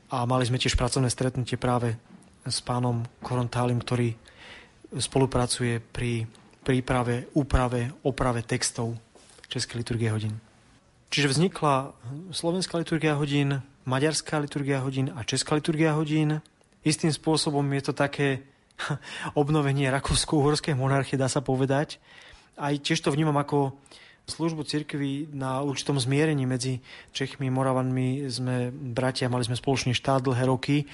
a 0.07 0.19
mali 0.23 0.47
sme 0.47 0.63
tiež 0.63 0.79
pracovné 0.79 1.11
stretnutie 1.11 1.59
práve 1.59 1.99
s 2.47 2.63
pánom 2.63 3.03
Korontálim, 3.19 3.83
ktorý 3.83 4.15
spolupracuje 4.95 5.83
pri 5.83 6.31
príprave, 6.63 7.27
úprave, 7.35 7.91
oprave 8.07 8.47
textov 8.47 8.95
Českej 9.51 9.83
liturgie 9.83 10.11
hodín. 10.15 10.39
Čiže 11.11 11.35
vznikla 11.35 11.95
slovenská 12.31 12.79
liturgia 12.79 13.19
hodín, 13.19 13.63
maďarská 13.87 14.39
liturgia 14.39 14.83
hodín 14.83 15.11
a 15.15 15.23
česká 15.23 15.59
liturgia 15.59 15.95
hodín. 15.95 16.43
Istým 16.87 17.11
spôsobom 17.11 17.67
je 17.75 17.83
to 17.83 17.93
také 17.95 18.47
obnovenie 19.41 19.91
rakúsko-uhorskej 19.91 20.79
monarchie, 20.79 21.19
dá 21.19 21.27
sa 21.27 21.43
povedať. 21.43 21.99
Aj 22.55 22.75
tiež 22.75 23.03
to 23.03 23.11
vnímam 23.11 23.35
ako 23.35 23.75
službu 24.27 24.67
cirkvi 24.67 25.31
na 25.31 25.63
určitom 25.63 25.95
zmierení 26.03 26.51
medzi 26.51 26.83
Čechmi, 27.15 27.47
Moravanmi. 27.47 28.27
Sme 28.27 28.75
bratia, 28.75 29.31
mali 29.31 29.47
sme 29.47 29.55
spoločný 29.55 29.95
štát 29.95 30.27
dlhé 30.27 30.51
roky, 30.51 30.91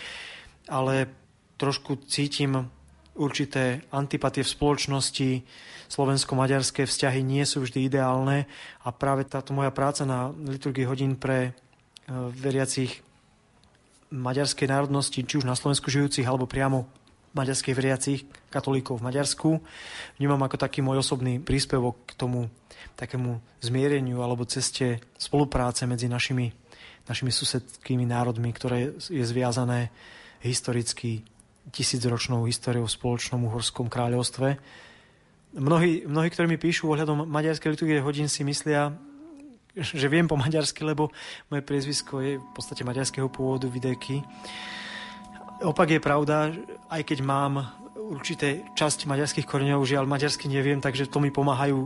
ale 0.68 1.08
trošku 1.56 2.04
cítim 2.04 2.68
určité 3.16 3.84
antipatie 3.88 4.44
v 4.44 4.52
spoločnosti. 4.52 5.30
Slovensko-maďarské 5.88 6.84
vzťahy 6.84 7.20
nie 7.24 7.44
sú 7.48 7.64
vždy 7.64 7.88
ideálne 7.88 8.48
a 8.84 8.88
práve 8.92 9.24
táto 9.24 9.56
moja 9.56 9.72
práca 9.72 10.04
na 10.04 10.32
liturgii 10.32 10.88
hodín 10.88 11.16
pre 11.16 11.38
e, 11.48 11.50
veriacich 12.32 13.04
maďarskej 14.12 14.68
národnosti, 14.68 15.24
či 15.24 15.40
už 15.40 15.48
na 15.48 15.56
Slovensku 15.56 15.88
žijúcich, 15.88 16.24
alebo 16.24 16.48
priamo 16.48 16.88
maďarských 17.32 17.76
veriacich 17.76 18.20
katolíkov 18.52 19.00
v 19.00 19.08
Maďarsku, 19.08 19.48
vnímam 20.20 20.40
ako 20.44 20.60
taký 20.60 20.84
môj 20.84 21.00
osobný 21.00 21.40
príspevok 21.40 21.96
k 22.04 22.12
tomu 22.16 22.52
takému 22.94 23.40
zmiereniu 23.60 24.22
alebo 24.22 24.48
ceste 24.48 25.00
spolupráce 25.18 25.86
medzi 25.86 26.06
našimi, 26.10 26.52
našimi 27.06 27.30
susedskými 27.34 28.06
národmi, 28.06 28.50
ktoré 28.54 28.94
je 28.96 29.24
zviazané 29.24 29.90
historicky 30.42 31.22
tisícročnou 31.70 32.42
históriou 32.50 32.90
v 32.90 32.96
spoločnom 32.98 33.46
uhorskom 33.46 33.86
kráľovstve. 33.86 34.58
Mnohí, 35.52 36.08
mnohí, 36.08 36.28
ktorí 36.32 36.46
mi 36.50 36.58
píšu 36.58 36.90
ohľadom 36.90 37.28
maďarskej 37.28 37.70
liturgie 37.76 38.02
hodín, 38.02 38.26
si 38.26 38.42
myslia, 38.42 38.90
že 39.76 40.10
viem 40.10 40.26
po 40.26 40.34
maďarsky, 40.34 40.82
lebo 40.82 41.14
moje 41.48 41.62
priezvisko 41.62 42.14
je 42.20 42.32
v 42.40 42.48
podstate 42.52 42.82
maďarského 42.82 43.28
pôvodu 43.30 43.68
Videky. 43.70 44.20
Opak 45.62 45.94
je 45.94 46.00
pravda, 46.02 46.50
aj 46.90 47.02
keď 47.06 47.18
mám 47.22 47.62
určité 47.94 48.66
časť 48.74 49.06
maďarských 49.06 49.46
koreňov, 49.46 49.86
žiaľ 49.86 50.04
maďarsky 50.10 50.50
neviem, 50.50 50.82
takže 50.82 51.08
to 51.08 51.22
mi 51.22 51.30
pomáhajú 51.30 51.78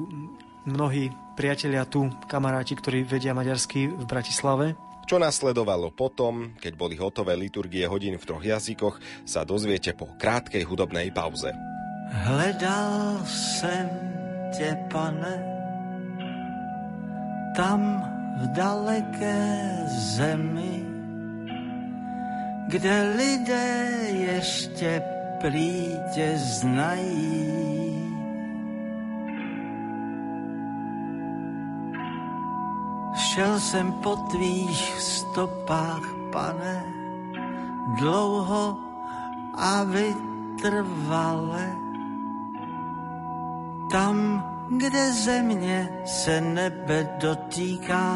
mnohí 0.67 1.15
priatelia 1.39 1.87
tu, 1.87 2.11
kamaráti, 2.27 2.75
ktorí 2.75 3.07
vedia 3.07 3.33
maďarsky 3.33 3.89
v 3.89 4.05
Bratislave. 4.05 4.75
Čo 5.07 5.23
nasledovalo 5.23 5.95
potom, 5.95 6.59
keď 6.59 6.73
boli 6.75 6.99
hotové 6.99 7.39
liturgie 7.39 7.87
hodín 7.87 8.19
v 8.19 8.27
troch 8.27 8.43
jazykoch, 8.43 8.99
sa 9.23 9.47
dozviete 9.47 9.95
po 9.95 10.11
krátkej 10.19 10.67
hudobnej 10.67 11.15
pauze. 11.15 11.55
Hledal 12.11 13.23
jsem 13.27 13.87
tě, 14.59 14.75
pane, 14.91 15.35
tam 17.57 18.03
v 18.43 18.45
daleké 18.53 19.47
zemi, 20.19 20.83
kde 22.69 23.15
lidé 23.17 23.99
ještě 24.11 25.03
prý 25.41 25.95
tě 26.15 26.35
znají. 26.37 27.86
Šel 33.37 33.61
jsem 33.61 33.93
po 33.93 34.17
tvých 34.17 35.01
stopách, 35.01 36.09
pane, 36.33 36.85
dlouho 38.01 38.79
a 39.55 39.85
vytrvale. 39.85 41.77
Tam, 43.93 44.45
kde 44.69 45.13
země 45.13 45.89
se 46.05 46.41
nebe 46.41 47.17
dotýká. 47.21 48.09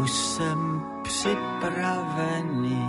Už 0.00 0.10
jsem 0.10 0.82
připravený, 1.02 2.88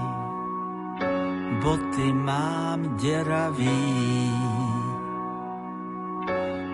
boty 1.64 2.14
mám 2.14 2.98
děravý 2.98 4.61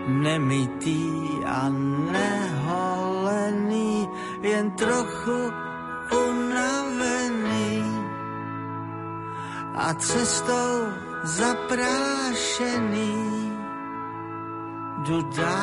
nemitý 0.07 1.11
a 1.45 1.69
neholený, 2.11 4.09
jen 4.41 4.71
trochu 4.71 5.51
unavený 6.11 7.83
a 9.75 9.93
cestou 9.93 10.87
zaprášený 11.23 13.15
jdu 15.03 15.21
jdu. 15.21 15.57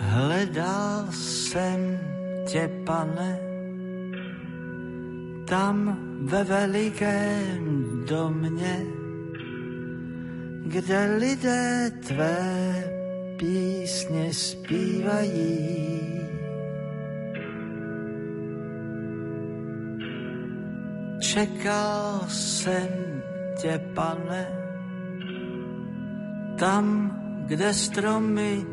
Hledal 0.00 1.06
jsem 1.10 1.97
tě, 2.48 2.70
pane, 2.84 3.40
tam 5.48 5.98
ve 6.24 6.44
velikém 6.44 8.04
domě, 8.08 8.86
kde 10.66 11.16
lidé 11.18 11.90
tvé 12.06 12.84
písně 13.36 14.34
zpívají. 14.34 16.00
Čekal 21.20 22.20
jsem 22.28 22.88
tě, 23.60 23.80
pane, 23.94 24.48
tam, 26.58 27.14
kde 27.46 27.74
stromy 27.74 28.66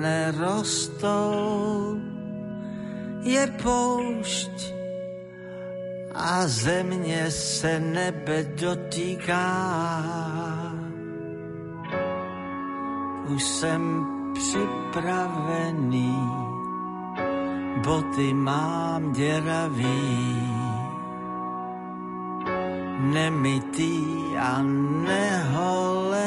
nerostou, 0.00 2.00
je 3.28 3.44
poušť 3.62 4.72
a 6.14 6.48
země 6.48 7.30
se 7.30 7.80
nebe 7.80 8.44
dotýká. 8.56 9.48
Už 13.28 13.42
jsem 13.44 14.06
připravený, 14.32 16.16
boty 17.84 18.34
mám 18.34 19.12
děravý, 19.12 20.42
nemitý 23.12 24.04
a 24.40 24.62
neholený, 25.04 26.22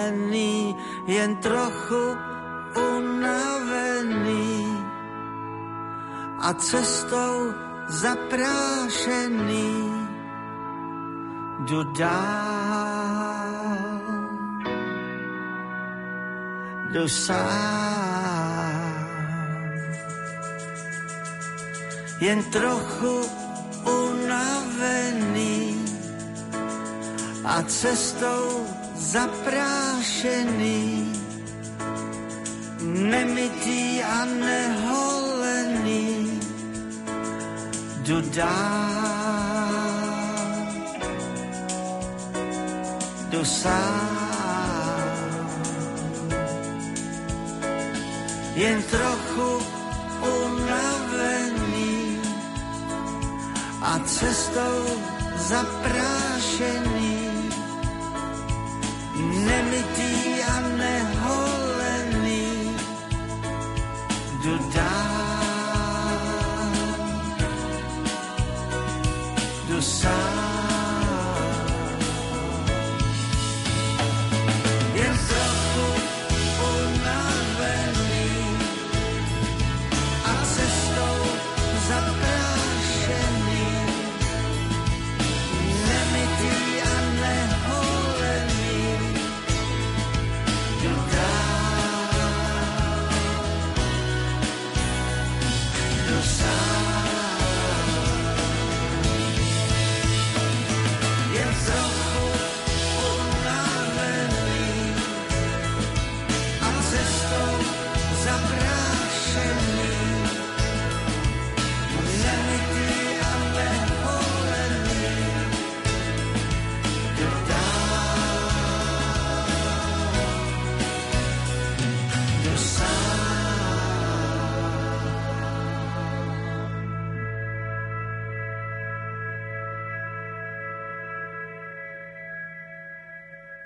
jen 1.07 1.35
trochu 1.35 2.17
unavený 2.77 3.60
a 6.51 6.53
cestou 6.53 7.53
zaprášený. 7.87 9.71
Jdu 11.59 11.83
dál. 11.83 13.31
Jen 22.19 22.43
trochu 22.43 23.25
unavený 23.87 25.85
a 27.45 27.63
cestou 27.63 28.67
zaprášený, 28.95 30.81
nemitý 32.83 34.03
a 34.03 34.25
neholený, 34.25 35.20
dál, 38.07 39.91
jdu 43.29 43.45
sám. 43.45 44.21
Jen 48.55 48.83
trochu 48.83 49.65
unavený 50.21 52.19
a 53.81 53.99
cestou 54.05 54.85
zaprášený, 55.37 57.29
nemitý 59.45 59.90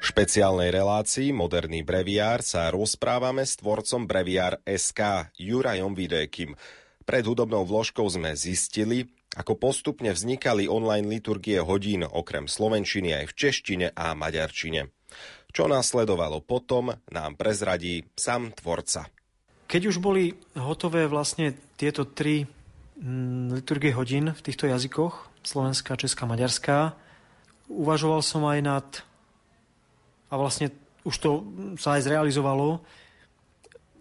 špeciálnej 0.05 0.69
relácii 0.69 1.33
Moderný 1.33 1.81
breviár 1.81 2.45
sa 2.45 2.69
rozprávame 2.69 3.41
s 3.41 3.57
tvorcom 3.57 4.05
breviár 4.05 4.61
SK 4.61 5.33
Jurajom 5.33 5.97
Videkim. 5.97 6.53
Pred 7.01 7.25
hudobnou 7.25 7.65
vložkou 7.65 8.05
sme 8.05 8.37
zistili, 8.37 9.09
ako 9.33 9.57
postupne 9.57 10.13
vznikali 10.13 10.69
online 10.69 11.09
liturgie 11.09 11.57
hodín 11.57 12.05
okrem 12.05 12.45
slovenčiny 12.45 13.17
aj 13.17 13.25
v 13.33 13.33
češtine 13.33 13.87
a 13.97 14.13
maďarčine. 14.13 14.93
Čo 15.49 15.65
následovalo 15.65 16.45
potom, 16.45 16.93
nám 17.09 17.33
prezradí 17.33 18.05
sám 18.13 18.53
tvorca. 18.53 19.09
Keď 19.65 19.81
už 19.89 19.97
boli 19.97 20.37
hotové 20.53 21.09
vlastne 21.09 21.57
tieto 21.81 22.05
tri 22.05 22.45
mm, 22.45 23.57
liturgie 23.57 23.89
hodín 23.89 24.29
v 24.37 24.43
týchto 24.45 24.69
jazykoch, 24.69 25.33
slovenská, 25.41 25.97
česká, 25.97 26.29
maďarská, 26.29 26.93
uvažoval 27.73 28.21
som 28.21 28.45
aj 28.45 28.59
nad, 28.61 28.87
a 30.29 30.33
vlastne 30.35 30.73
už 31.05 31.15
to 31.21 31.29
sa 31.77 31.97
aj 31.99 32.09
zrealizovalo, 32.09 32.81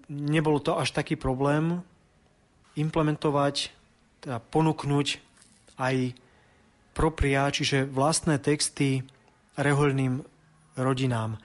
nebolo 0.09 0.59
to 0.61 0.77
až 0.77 0.93
taký 0.93 1.17
problém 1.21 1.85
implementovať, 2.75 3.71
teda 4.25 4.41
ponúknuť 4.41 5.21
aj 5.77 6.17
propria, 6.97 7.51
čiže 7.51 7.91
vlastné 7.91 8.41
texty 8.41 9.05
rehoľným 9.59 10.23
rodinám. 10.79 11.37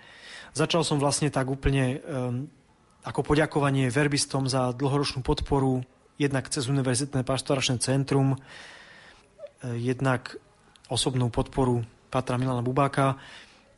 Začal 0.53 0.81
som 0.81 0.97
vlastne 0.97 1.29
tak 1.29 1.49
úplne 1.49 2.01
um, 2.01 2.49
ako 3.05 3.21
poďakovanie 3.23 3.87
verbistom 3.93 4.49
za 4.49 4.73
dlhoročnú 4.73 5.21
podporu, 5.21 5.85
jednak 6.19 6.51
cez 6.51 6.67
Univerzitné 6.67 7.23
pastoračné 7.23 7.79
centrum, 7.79 8.35
eh, 8.35 9.75
jednak 9.79 10.35
osobnú 10.91 11.31
podporu 11.31 11.85
Patra 12.09 12.35
Milana 12.35 12.65
Bubáka, 12.65 13.15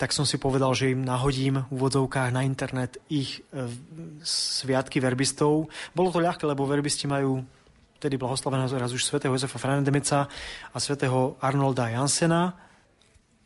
tak 0.01 0.17
som 0.17 0.25
si 0.25 0.41
povedal, 0.41 0.73
že 0.73 0.97
im 0.97 1.05
nahodím 1.05 1.61
v 1.69 1.77
úvodzovkách 1.77 2.33
na 2.33 2.41
internet 2.41 2.97
ich 3.05 3.45
eh, 3.53 3.69
sviatky 4.25 4.97
verbistov. 4.97 5.69
Bolo 5.93 6.09
to 6.09 6.17
ľahké, 6.17 6.49
lebo 6.49 6.65
verbisti 6.65 7.05
majú 7.05 7.45
tedy 8.01 8.17
blahoslaveného 8.17 8.81
raz 8.81 8.89
už 8.97 9.05
svätého 9.05 9.29
Jozefa 9.37 9.61
Franedemeca 9.61 10.25
a 10.73 10.77
svätého 10.81 11.37
Arnolda 11.37 11.93
Jansena. 11.93 12.57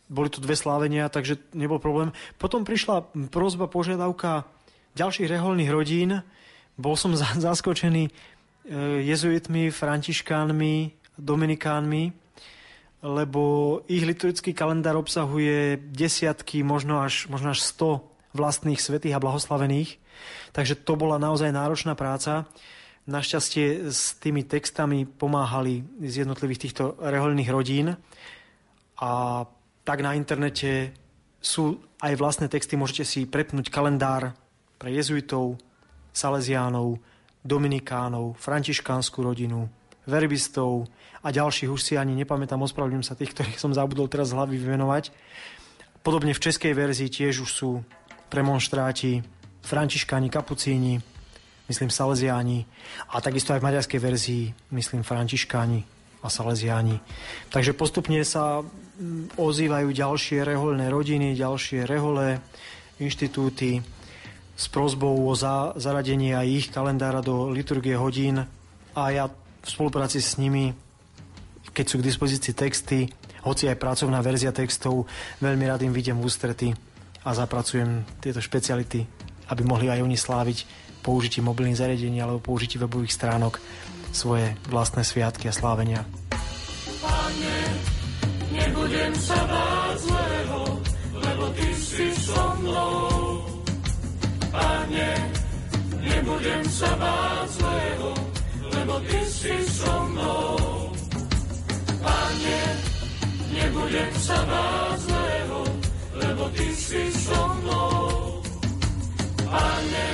boli 0.07 0.31
tu 0.31 0.39
dve 0.39 0.55
slávenia, 0.55 1.11
takže 1.11 1.43
nebol 1.51 1.83
problém. 1.83 2.15
Potom 2.39 2.63
prišla 2.63 3.03
prozba, 3.27 3.67
požiadavka 3.67 4.47
ďalších 4.95 5.27
reholných 5.27 5.73
rodín. 5.75 6.23
Bol 6.79 6.95
som 6.95 7.11
zaskočený 7.19 8.07
e, 8.07 8.11
jezuitmi, 9.11 9.75
františkánmi, 9.75 10.75
dominikánmi, 11.19 12.24
lebo 13.05 13.85
ich 13.85 14.01
liturgický 14.01 14.57
kalendár 14.57 14.97
obsahuje 14.97 15.77
desiatky, 15.93 16.65
možno 16.65 17.05
až, 17.05 17.29
možno 17.29 17.53
až 17.53 17.61
100 17.61 18.01
vlastných 18.33 18.81
svetých 18.81 19.13
a 19.13 19.21
blahoslavených. 19.21 20.01
Takže 20.57 20.81
to 20.81 20.97
bola 20.97 21.21
naozaj 21.21 21.53
náročná 21.53 21.93
práca. 21.93 22.49
Našťastie 23.05 23.93
s 23.93 24.17
tými 24.17 24.41
textami 24.49 25.05
pomáhali 25.05 25.85
z 26.01 26.25
jednotlivých 26.25 26.61
týchto 26.65 26.97
reholných 26.97 27.53
rodín 27.53 27.93
a 28.97 29.11
tak 29.85 30.01
na 30.01 30.17
internete 30.17 30.97
sú 31.37 31.77
aj 32.01 32.17
vlastné 32.17 32.49
texty, 32.49 32.73
môžete 32.73 33.05
si 33.05 33.29
prepnúť 33.29 33.69
kalendár 33.69 34.33
pre 34.81 34.89
jezuitov, 34.89 35.61
salesiánov, 36.09 36.97
dominikánov, 37.45 38.33
františkánsku 38.41 39.21
rodinu, 39.21 39.69
verbistov 40.05 40.89
a 41.25 41.33
ďalších, 41.33 41.69
už 41.69 41.81
si 41.81 41.93
ani 41.97 42.13
nepamätám, 42.13 42.61
ospravedlňujem 42.61 43.05
sa 43.05 43.17
tých, 43.17 43.33
ktorých 43.33 43.61
som 43.61 43.73
zabudol 43.73 44.05
teraz 44.05 44.31
z 44.31 44.37
hlavy 44.37 44.55
vymenovať. 44.61 45.09
Podobne 46.05 46.37
v 46.37 46.43
českej 46.45 46.77
verzii 46.77 47.09
tiež 47.09 47.41
už 47.41 47.49
sú 47.49 47.69
premonštráti, 48.29 49.25
františkáni, 49.65 50.29
kapucíni, 50.29 51.01
myslím 51.65 51.89
salesiáni 51.89 52.69
a 53.09 53.17
takisto 53.21 53.57
aj 53.57 53.59
v 53.61 53.67
maďarskej 53.73 53.99
verzii, 54.01 54.43
myslím 54.77 55.01
františkáni 55.01 55.81
a 56.21 56.27
salesiáni. 56.29 57.01
Takže 57.49 57.73
postupne 57.73 58.21
sa 58.21 58.61
mm, 58.61 59.37
ozývajú 59.37 59.89
ďalšie 59.89 60.45
reholné 60.45 60.89
rodiny, 60.93 61.33
ďalšie 61.33 61.89
rehole, 61.89 62.37
inštitúty 63.01 63.81
s 64.55 64.65
prozbou 64.71 65.25
o 65.25 65.33
za, 65.35 65.75
zaradenie 65.75 66.37
aj 66.37 66.47
ich 66.47 66.67
kalendára 66.71 67.19
do 67.19 67.51
liturgie 67.51 67.97
hodín 67.99 68.47
a 68.95 69.03
ja 69.11 69.25
v 69.65 69.69
spolupráci 69.69 70.21
s 70.21 70.37
nimi, 70.37 70.69
keď 71.73 71.85
sú 71.89 71.95
k 71.97 72.07
dispozícii 72.07 72.53
texty, 72.53 73.09
hoci 73.41 73.65
aj 73.65 73.81
pracovná 73.81 74.21
verzia 74.21 74.53
textov, 74.53 75.09
veľmi 75.41 75.65
rád 75.65 75.81
im 75.85 75.93
vidím 75.93 76.21
v 76.21 76.29
ústrety 76.29 76.69
a 77.25 77.33
zapracujem 77.33 78.05
tieto 78.21 78.37
špeciality, 78.37 79.01
aby 79.49 79.61
mohli 79.65 79.89
aj 79.89 80.05
oni 80.05 80.13
sláviť 80.13 80.65
použití 81.01 81.41
mobilných 81.41 81.77
zariadení 81.77 82.21
alebo 82.21 82.41
použití 82.41 82.77
webových 82.77 83.13
stránok 83.13 83.61
svoje 84.13 84.53
vlastné 84.69 85.05
sviatky 85.05 85.49
a 85.49 85.53
slávenia. 85.53 86.01
Pane, 87.01 87.57
nebudem 88.49 89.13
sa 89.13 89.37
báť 89.45 89.95
zlého, 90.09 90.61
lebo 91.13 91.43
Ty 91.53 91.69
si 91.77 92.07
so 92.17 92.41
mnou. 92.61 93.01
Pane, 94.49 95.09
nebudem 96.01 96.63
sa 96.65 96.89
báť 96.97 97.47
zlého, 97.61 98.09
lebo 98.85 99.01
Ty 99.01 99.21
si 99.25 99.55
so 99.65 99.93
mnou. 100.13 100.93
Pane, 102.05 102.61
nebudem 103.49 104.13
sa 104.13 104.37
báť 104.45 104.97
zlého, 105.09 105.59
lebo 106.21 106.43
Ty 106.53 106.69
si 106.69 107.03
so 107.09 107.41
mnou. 107.65 108.45
Pane, 109.41 110.07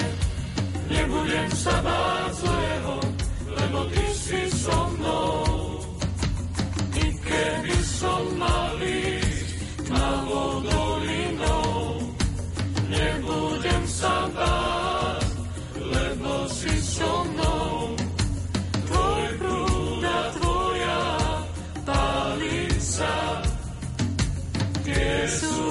nebudem 0.88 1.51
sa 1.51 1.76
báť 1.84 2.32
zlého, 2.32 2.95
lebo 3.59 3.80
Ty 3.91 4.05
si 4.15 4.41
so 4.55 4.80
mnou. 4.95 5.36
I 6.95 7.05
keby 7.28 7.76
som 7.84 8.24
mal 8.39 8.80
ísť 8.80 9.51
tmavou 9.84 10.63
dolinou, 10.63 11.99
nebudem 12.88 13.84
sa 13.84 14.32
báť, 14.32 14.61
tie 25.39 25.70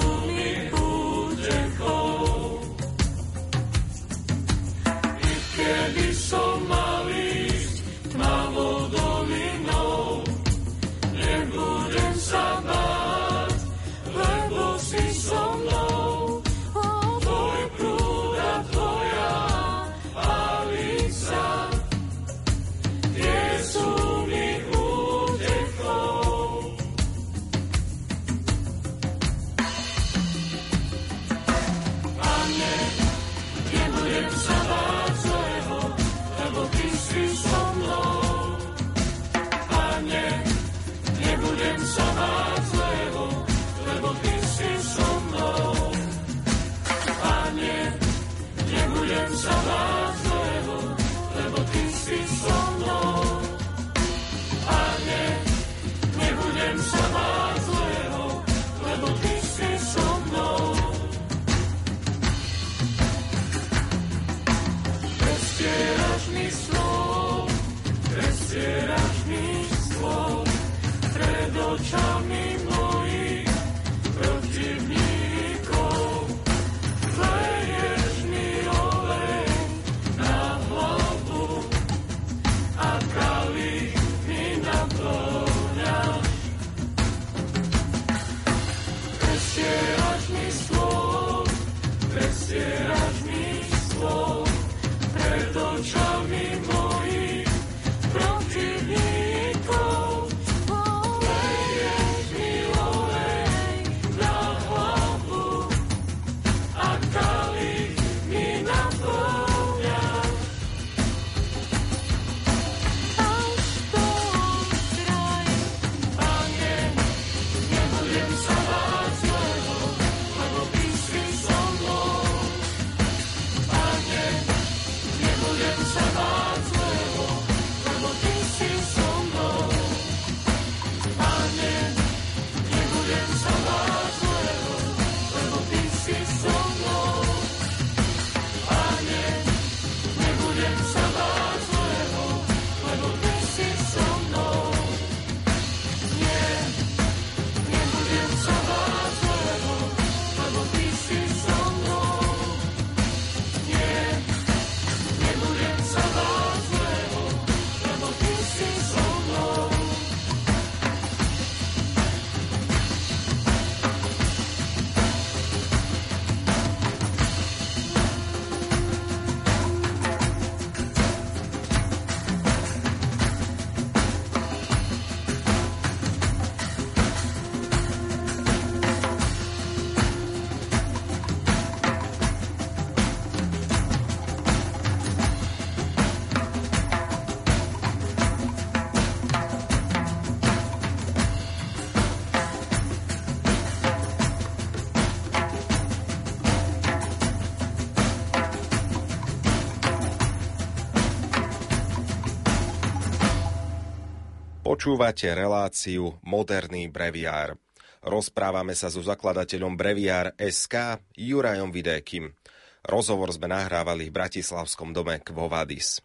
Počúvate 204.81 205.29
reláciu 205.29 206.17
Moderný 206.25 206.89
breviár. 206.89 207.53
Rozprávame 208.01 208.73
sa 208.73 208.89
so 208.89 209.05
zakladateľom 209.05 209.77
breviár 209.77 210.33
SK 210.41 210.97
Jurajom 211.13 211.69
Vidékim. 211.69 212.33
Rozhovor 212.81 213.29
sme 213.29 213.45
nahrávali 213.45 214.09
v 214.09 214.17
Bratislavskom 214.17 214.89
dome 214.89 215.21
Kvovadis. 215.21 216.01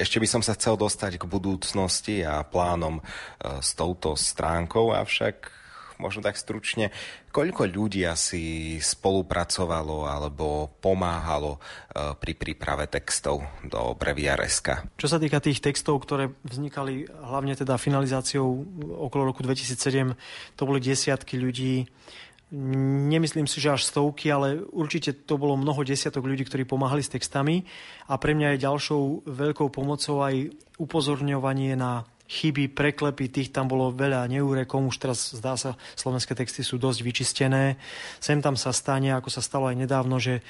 Ešte 0.00 0.16
by 0.16 0.24
som 0.32 0.40
sa 0.40 0.56
chcel 0.56 0.80
dostať 0.80 1.20
k 1.20 1.28
budúcnosti 1.28 2.24
a 2.24 2.40
plánom 2.40 3.04
e, 3.04 3.60
s 3.60 3.76
touto 3.76 4.16
stránkou, 4.16 4.96
avšak 4.96 5.52
možno 5.98 6.24
tak 6.24 6.36
stručne, 6.40 6.92
koľko 7.32 7.68
ľudí 7.68 8.04
asi 8.04 8.76
spolupracovalo 8.80 10.08
alebo 10.08 10.70
pomáhalo 10.80 11.56
e, 11.56 11.60
pri 12.16 12.32
príprave 12.36 12.88
textov 12.88 13.44
do 13.64 13.92
Breviareska? 13.96 14.96
Čo 14.96 15.08
sa 15.10 15.18
týka 15.20 15.40
tých 15.40 15.60
textov, 15.60 16.02
ktoré 16.04 16.32
vznikali 16.44 17.08
hlavne 17.08 17.56
teda 17.56 17.80
finalizáciou 17.80 18.46
okolo 19.08 19.32
roku 19.32 19.44
2007, 19.44 20.14
to 20.56 20.62
boli 20.68 20.80
desiatky 20.80 21.36
ľudí, 21.36 21.88
Nemyslím 22.46 23.50
si, 23.50 23.58
že 23.58 23.74
až 23.74 23.90
stovky, 23.90 24.30
ale 24.30 24.62
určite 24.70 25.10
to 25.26 25.34
bolo 25.34 25.58
mnoho 25.58 25.82
desiatok 25.82 26.22
ľudí, 26.22 26.46
ktorí 26.46 26.62
pomáhali 26.62 27.02
s 27.02 27.10
textami 27.10 27.66
a 28.06 28.22
pre 28.22 28.38
mňa 28.38 28.54
je 28.54 28.62
ďalšou 28.62 29.02
veľkou 29.26 29.66
pomocou 29.74 30.22
aj 30.22 30.54
upozorňovanie 30.78 31.74
na 31.74 32.06
chyby, 32.26 32.74
preklepy, 32.74 33.30
tých 33.30 33.54
tam 33.54 33.70
bolo 33.70 33.94
veľa 33.94 34.26
neúrekom, 34.26 34.90
už 34.90 34.98
teraz 34.98 35.34
zdá 35.34 35.54
sa, 35.54 35.78
slovenské 35.94 36.34
texty 36.34 36.66
sú 36.66 36.78
dosť 36.78 37.00
vyčistené. 37.06 37.78
Sem 38.18 38.42
tam 38.42 38.58
sa 38.58 38.74
stane, 38.74 39.14
ako 39.14 39.30
sa 39.30 39.42
stalo 39.42 39.70
aj 39.70 39.76
nedávno, 39.78 40.18
že 40.18 40.42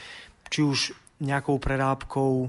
či 0.49 0.65
už 0.65 0.97
nejakou 1.21 1.57
prerábkou 1.61 2.49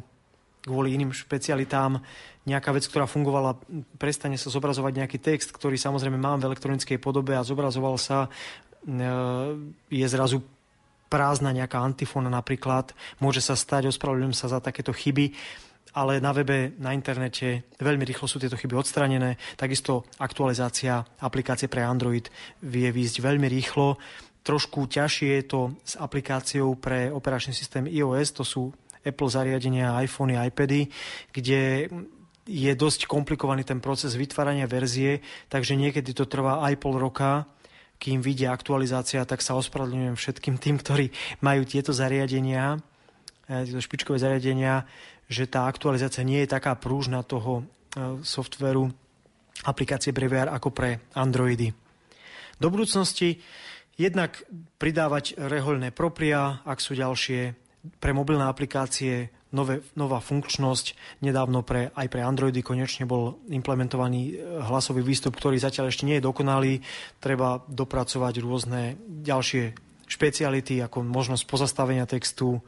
kvôli 0.67 0.99
iným 0.99 1.15
špecialitám 1.15 2.03
nejaká 2.47 2.71
vec, 2.71 2.88
ktorá 2.88 3.07
fungovala, 3.07 3.59
prestane 3.99 4.39
sa 4.39 4.51
zobrazovať 4.51 5.03
nejaký 5.03 5.17
text, 5.19 5.51
ktorý 5.51 5.75
samozrejme 5.75 6.15
mám 6.15 6.39
v 6.39 6.51
elektronickej 6.51 6.99
podobe 6.99 7.36
a 7.36 7.43
zobrazoval 7.43 7.95
sa, 7.99 8.28
e, 8.28 8.99
je 9.91 10.07
zrazu 10.07 10.43
prázdna 11.07 11.55
nejaká 11.55 11.80
antifóna 11.80 12.28
napríklad. 12.28 12.91
Môže 13.19 13.39
sa 13.39 13.55
stať, 13.55 13.91
ospravedlňujem 13.91 14.36
sa 14.36 14.51
za 14.51 14.59
takéto 14.59 14.91
chyby 14.91 15.36
ale 15.98 16.22
na 16.22 16.30
webe, 16.30 16.78
na 16.78 16.93
internete 16.93 17.66
veľmi 17.82 18.06
rýchlo 18.06 18.30
sú 18.30 18.38
tieto 18.38 18.54
chyby 18.54 18.78
odstranené. 18.78 19.41
Takisto 19.58 20.06
aktualizácia 20.22 21.02
aplikácie 21.18 21.66
pre 21.66 21.82
Android 21.82 22.30
vie 22.62 22.93
výjsť 22.93 23.18
veľmi 23.18 23.50
rýchlo. 23.50 23.98
Trošku 24.45 24.86
ťažšie 24.86 25.41
je 25.41 25.43
to 25.50 25.62
s 25.82 25.98
aplikáciou 25.98 26.78
pre 26.78 27.10
operačný 27.10 27.58
systém 27.58 27.89
iOS, 27.89 28.38
to 28.38 28.45
sú 28.45 28.70
Apple 29.02 29.34
zariadenia, 29.34 29.98
iPhony, 30.06 30.38
iPady, 30.38 30.86
kde 31.34 31.89
je 32.48 32.72
dosť 32.78 33.10
komplikovaný 33.10 33.66
ten 33.66 33.82
proces 33.82 34.14
vytvárania 34.16 34.70
verzie, 34.70 35.20
takže 35.50 35.76
niekedy 35.76 36.14
to 36.14 36.30
trvá 36.30 36.64
aj 36.64 36.80
pol 36.80 36.95
roka, 36.95 37.50
kým 37.98 38.22
vyjde 38.22 38.48
aktualizácia, 38.48 39.26
tak 39.26 39.41
sa 39.41 39.58
ospravedlňujem 39.58 40.16
všetkým 40.16 40.56
tým, 40.62 40.78
ktorí 40.78 41.10
majú 41.41 41.66
tieto 41.66 41.91
zariadenia, 41.91 42.78
eh, 43.50 43.66
tieto 43.66 43.82
špičkové 43.82 44.22
zariadenia, 44.22 44.86
že 45.28 45.47
tá 45.47 45.67
aktualizácia 45.67 46.23
nie 46.23 46.43
je 46.43 46.51
taká 46.55 46.75
prúžna 46.80 47.23
toho 47.23 47.61
e, 47.61 47.63
softveru 48.23 48.88
aplikácie 49.67 50.15
Breviar 50.15 50.47
ako 50.51 50.71
pre 50.71 51.03
Androidy. 51.13 51.71
Do 52.57 52.71
budúcnosti 52.71 53.38
jednak 53.99 54.39
pridávať 54.80 55.38
rehoľné 55.38 55.91
propria, 55.91 56.63
ak 56.63 56.80
sú 56.80 56.95
ďalšie 56.95 57.53
pre 58.01 58.11
mobilné 58.11 58.47
aplikácie 58.47 59.30
nové, 59.51 59.84
nová 59.95 60.19
funkčnosť. 60.19 61.19
Nedávno 61.23 61.63
pre, 61.63 61.91
aj 61.95 62.07
pre 62.07 62.21
Androidy 62.23 62.61
konečne 62.63 63.07
bol 63.07 63.39
implementovaný 63.47 64.21
e, 64.32 64.34
hlasový 64.63 65.03
výstup, 65.03 65.36
ktorý 65.36 65.59
zatiaľ 65.59 65.91
ešte 65.91 66.07
nie 66.07 66.19
je 66.19 66.28
dokonalý. 66.28 66.80
Treba 67.19 67.63
dopracovať 67.67 68.34
rôzne 68.43 68.95
ďalšie 69.23 69.75
špeciality, 70.07 70.80
ako 70.80 71.03
možnosť 71.03 71.43
pozastavenia 71.43 72.07
textu, 72.07 72.63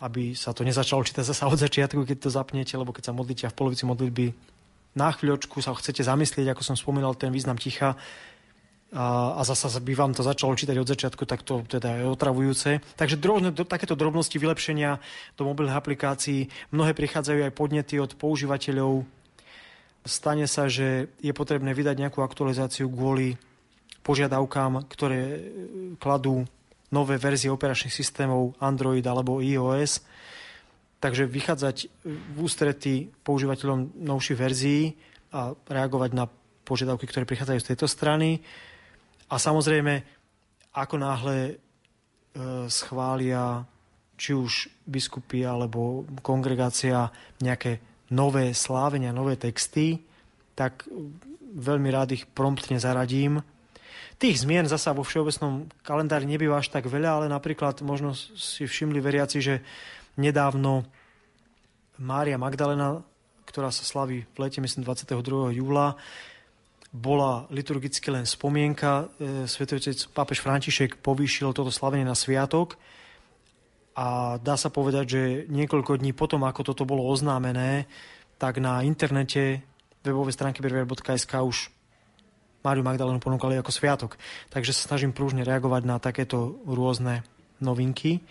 aby 0.00 0.36
sa 0.36 0.52
to 0.52 0.60
nezačalo 0.60 1.04
čítať 1.04 1.24
zase 1.24 1.44
od 1.48 1.56
začiatku, 1.56 2.04
keď 2.04 2.28
to 2.28 2.30
zapnete, 2.32 2.76
lebo 2.76 2.92
keď 2.92 3.10
sa 3.10 3.16
modlíte 3.16 3.44
a 3.48 3.52
v 3.52 3.58
polovici 3.58 3.88
modlitby 3.88 4.26
na 4.96 5.12
chvíľočku 5.12 5.60
sa 5.60 5.76
chcete 5.76 6.00
zamyslieť, 6.00 6.56
ako 6.56 6.62
som 6.64 6.76
spomínal, 6.76 7.12
ten 7.16 7.28
význam 7.28 7.60
ticha 7.60 8.00
a, 8.96 9.36
a 9.36 9.40
zasa 9.44 9.68
by 9.76 9.92
vám 9.92 10.16
to 10.16 10.24
začalo 10.24 10.56
čítať 10.56 10.76
od 10.80 10.88
začiatku, 10.88 11.28
tak 11.28 11.44
to 11.44 11.60
teda 11.68 12.00
je 12.00 12.04
otravujúce. 12.08 12.80
Takže 12.96 13.20
drobné, 13.20 13.52
do, 13.52 13.68
takéto 13.68 13.92
drobnosti 13.92 14.32
vylepšenia 14.40 14.96
do 15.36 15.42
mobilných 15.44 15.76
aplikácií, 15.76 16.48
mnohé 16.72 16.96
prichádzajú 16.96 17.44
aj 17.44 17.52
podnety 17.52 18.00
od 18.00 18.16
používateľov. 18.16 19.04
Stane 20.06 20.48
sa, 20.48 20.70
že 20.70 21.12
je 21.20 21.32
potrebné 21.36 21.76
vydať 21.76 21.98
nejakú 21.98 22.24
aktualizáciu 22.24 22.88
kvôli 22.88 23.36
požiadavkám, 24.06 24.86
ktoré 24.86 25.50
kladú 25.98 26.46
nové 26.90 27.18
verzie 27.18 27.50
operačných 27.50 27.94
systémov 27.94 28.54
Android 28.62 29.02
alebo 29.06 29.42
iOS. 29.42 30.02
Takže 30.96 31.28
vychádzať 31.28 31.76
v 32.06 32.36
ústretí 32.40 33.10
používateľom 33.22 34.00
novších 34.00 34.38
verzií 34.38 34.96
a 35.34 35.52
reagovať 35.52 36.10
na 36.16 36.24
požiadavky, 36.66 37.06
ktoré 37.06 37.28
prichádzajú 37.28 37.58
z 37.62 37.68
tejto 37.74 37.86
strany. 37.86 38.42
A 39.30 39.38
samozrejme, 39.38 40.02
ako 40.74 40.96
náhle 40.98 41.36
e, 41.46 41.54
schvália 42.70 43.62
či 44.16 44.32
už 44.32 44.72
biskupy 44.88 45.44
alebo 45.44 46.08
kongregácia 46.24 47.12
nejaké 47.44 47.78
nové 48.10 48.56
slávenia, 48.56 49.12
nové 49.12 49.36
texty, 49.36 50.00
tak 50.56 50.88
veľmi 51.56 51.88
rád 51.92 52.16
ich 52.16 52.24
promptne 52.24 52.80
zaradím 52.80 53.44
Tých 54.16 54.48
zmien 54.48 54.64
zasa 54.64 54.96
vo 54.96 55.04
všeobecnom 55.04 55.68
kalendári 55.84 56.24
nebýva 56.24 56.56
až 56.56 56.72
tak 56.72 56.88
veľa, 56.88 57.20
ale 57.20 57.26
napríklad 57.28 57.84
možno 57.84 58.16
si 58.16 58.64
všimli 58.64 58.96
veriaci, 58.96 59.44
že 59.44 59.60
nedávno 60.16 60.88
Mária 62.00 62.40
Magdalena, 62.40 63.04
ktorá 63.44 63.68
sa 63.68 63.84
slaví 63.84 64.24
v 64.24 64.36
lete, 64.40 64.64
myslím 64.64 64.88
22. 64.88 65.60
júla, 65.60 66.00
bola 66.96 67.44
liturgicky 67.52 68.08
len 68.08 68.24
spomienka. 68.24 69.12
E, 69.20 69.44
Svetý 69.44 69.92
pápež 70.08 70.40
František 70.40 70.96
povýšil 71.04 71.52
toto 71.52 71.68
slavenie 71.68 72.08
na 72.08 72.16
sviatok 72.16 72.80
a 73.92 74.40
dá 74.40 74.56
sa 74.56 74.72
povedať, 74.72 75.04
že 75.08 75.22
niekoľko 75.52 76.00
dní 76.00 76.16
potom, 76.16 76.44
ako 76.44 76.72
toto 76.72 76.88
bolo 76.88 77.04
oznámené, 77.04 77.84
tak 78.40 78.64
na 78.64 78.80
internete 78.80 79.60
webovej 80.04 80.36
stránky 80.36 80.64
berver.sk 80.64 81.32
už 81.44 81.75
Máriu 82.66 82.82
Magdalénu 82.82 83.22
ponúkali 83.22 83.54
ako 83.54 83.70
sviatok. 83.70 84.18
Takže 84.50 84.74
sa 84.74 84.90
snažím 84.90 85.14
prúžne 85.14 85.46
reagovať 85.46 85.82
na 85.86 86.02
takéto 86.02 86.58
rôzne 86.66 87.22
novinky. 87.62 88.26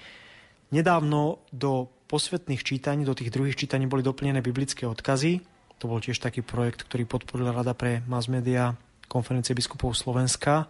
Nedávno 0.76 1.40
do 1.56 1.88
posvetných 2.12 2.60
čítaní, 2.60 3.08
do 3.08 3.16
tých 3.16 3.32
druhých 3.32 3.56
čítaní 3.56 3.88
boli 3.88 4.04
doplnené 4.04 4.44
biblické 4.44 4.84
odkazy. 4.84 5.40
To 5.80 5.88
bol 5.88 6.04
tiež 6.04 6.20
taký 6.20 6.44
projekt, 6.44 6.84
ktorý 6.84 7.08
podporila 7.08 7.56
Rada 7.56 7.72
pre 7.72 8.04
mass 8.12 8.28
media 8.28 8.76
konferencie 9.08 9.56
biskupov 9.56 9.96
Slovenska. 9.96 10.68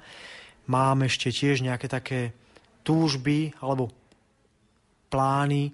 Mám 0.69 1.09
ešte 1.09 1.33
tiež 1.33 1.65
nejaké 1.65 1.89
také 1.89 2.37
túžby 2.85 3.57
alebo 3.61 3.89
plány. 5.09 5.73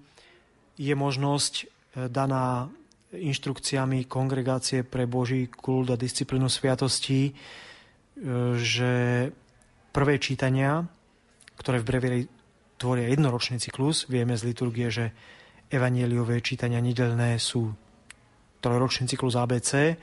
Je 0.79 0.93
možnosť 0.95 1.53
e, 1.59 1.63
daná 2.07 2.71
inštrukciami 3.11 4.07
kongregácie 4.07 4.87
pre 4.87 5.03
Boží 5.03 5.51
kult 5.51 5.91
a 5.91 5.99
disciplínu 5.99 6.47
sviatostí 6.47 7.35
že 8.57 8.91
prvé 9.91 10.15
čítania, 10.21 10.85
ktoré 11.57 11.81
v 11.81 11.87
brevieri 11.87 12.21
tvoria 12.77 13.09
jednoročný 13.09 13.61
cyklus, 13.61 14.09
vieme 14.09 14.33
z 14.33 14.45
liturgie, 14.49 14.89
že 14.89 15.05
evanieliové 15.69 16.41
čítania 16.41 16.81
nedelné 16.81 17.37
sú 17.37 17.69
trojročný 18.61 19.09
cyklus 19.09 19.37
ABC 19.37 19.97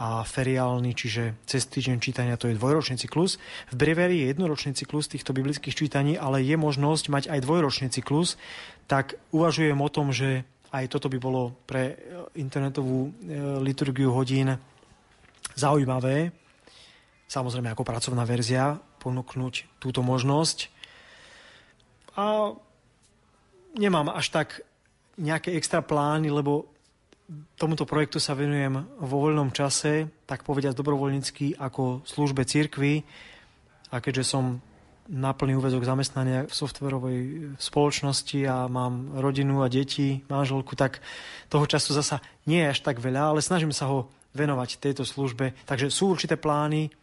a 0.00 0.24
feriálny, 0.24 0.96
čiže 0.96 1.44
cez 1.44 1.68
týždeň 1.68 2.00
čítania 2.00 2.40
to 2.40 2.48
je 2.48 2.56
dvojročný 2.56 2.96
cyklus. 2.96 3.36
V 3.72 3.76
brevieri 3.76 4.24
je 4.24 4.32
jednoročný 4.32 4.72
cyklus 4.72 5.12
týchto 5.12 5.36
biblických 5.36 5.76
čítaní, 5.76 6.16
ale 6.16 6.40
je 6.40 6.56
možnosť 6.56 7.04
mať 7.12 7.24
aj 7.28 7.40
dvojročný 7.44 7.88
cyklus, 7.92 8.40
tak 8.88 9.20
uvažujem 9.32 9.76
o 9.76 9.92
tom, 9.92 10.08
že 10.12 10.48
aj 10.72 10.88
toto 10.88 11.12
by 11.12 11.18
bolo 11.20 11.52
pre 11.68 11.98
internetovú 12.38 13.10
e, 13.10 13.10
liturgiu 13.60 14.14
hodín 14.14 14.54
zaujímavé, 15.58 16.32
samozrejme 17.30 17.70
ako 17.70 17.86
pracovná 17.86 18.26
verzia, 18.26 18.82
ponúknuť 18.98 19.78
túto 19.78 20.02
možnosť. 20.02 20.66
A 22.18 22.50
nemám 23.78 24.10
až 24.10 24.34
tak 24.34 24.66
nejaké 25.14 25.54
extra 25.54 25.78
plány, 25.78 26.26
lebo 26.26 26.66
tomuto 27.54 27.86
projektu 27.86 28.18
sa 28.18 28.34
venujem 28.34 28.82
vo 28.98 29.16
voľnom 29.22 29.54
čase, 29.54 30.10
tak 30.26 30.42
povediať 30.42 30.74
dobrovoľnícky 30.74 31.54
ako 31.54 32.02
službe 32.02 32.42
cirkvi. 32.42 33.06
A 33.94 34.02
keďže 34.02 34.26
som 34.26 34.58
na 35.10 35.34
plný 35.34 35.58
úvezok 35.58 35.82
zamestnania 35.82 36.46
v 36.46 36.54
softverovej 36.54 37.18
spoločnosti 37.58 38.46
a 38.46 38.70
mám 38.70 39.18
rodinu 39.18 39.62
a 39.62 39.70
deti, 39.70 40.22
manželku, 40.30 40.78
tak 40.78 41.02
toho 41.50 41.66
času 41.66 41.94
zasa 41.94 42.22
nie 42.46 42.62
je 42.62 42.70
až 42.74 42.78
tak 42.82 43.02
veľa, 43.02 43.34
ale 43.34 43.42
snažím 43.42 43.74
sa 43.74 43.90
ho 43.90 44.06
venovať 44.34 44.78
tejto 44.78 45.02
službe. 45.02 45.54
Takže 45.66 45.90
sú 45.90 46.14
určité 46.14 46.38
plány, 46.38 46.94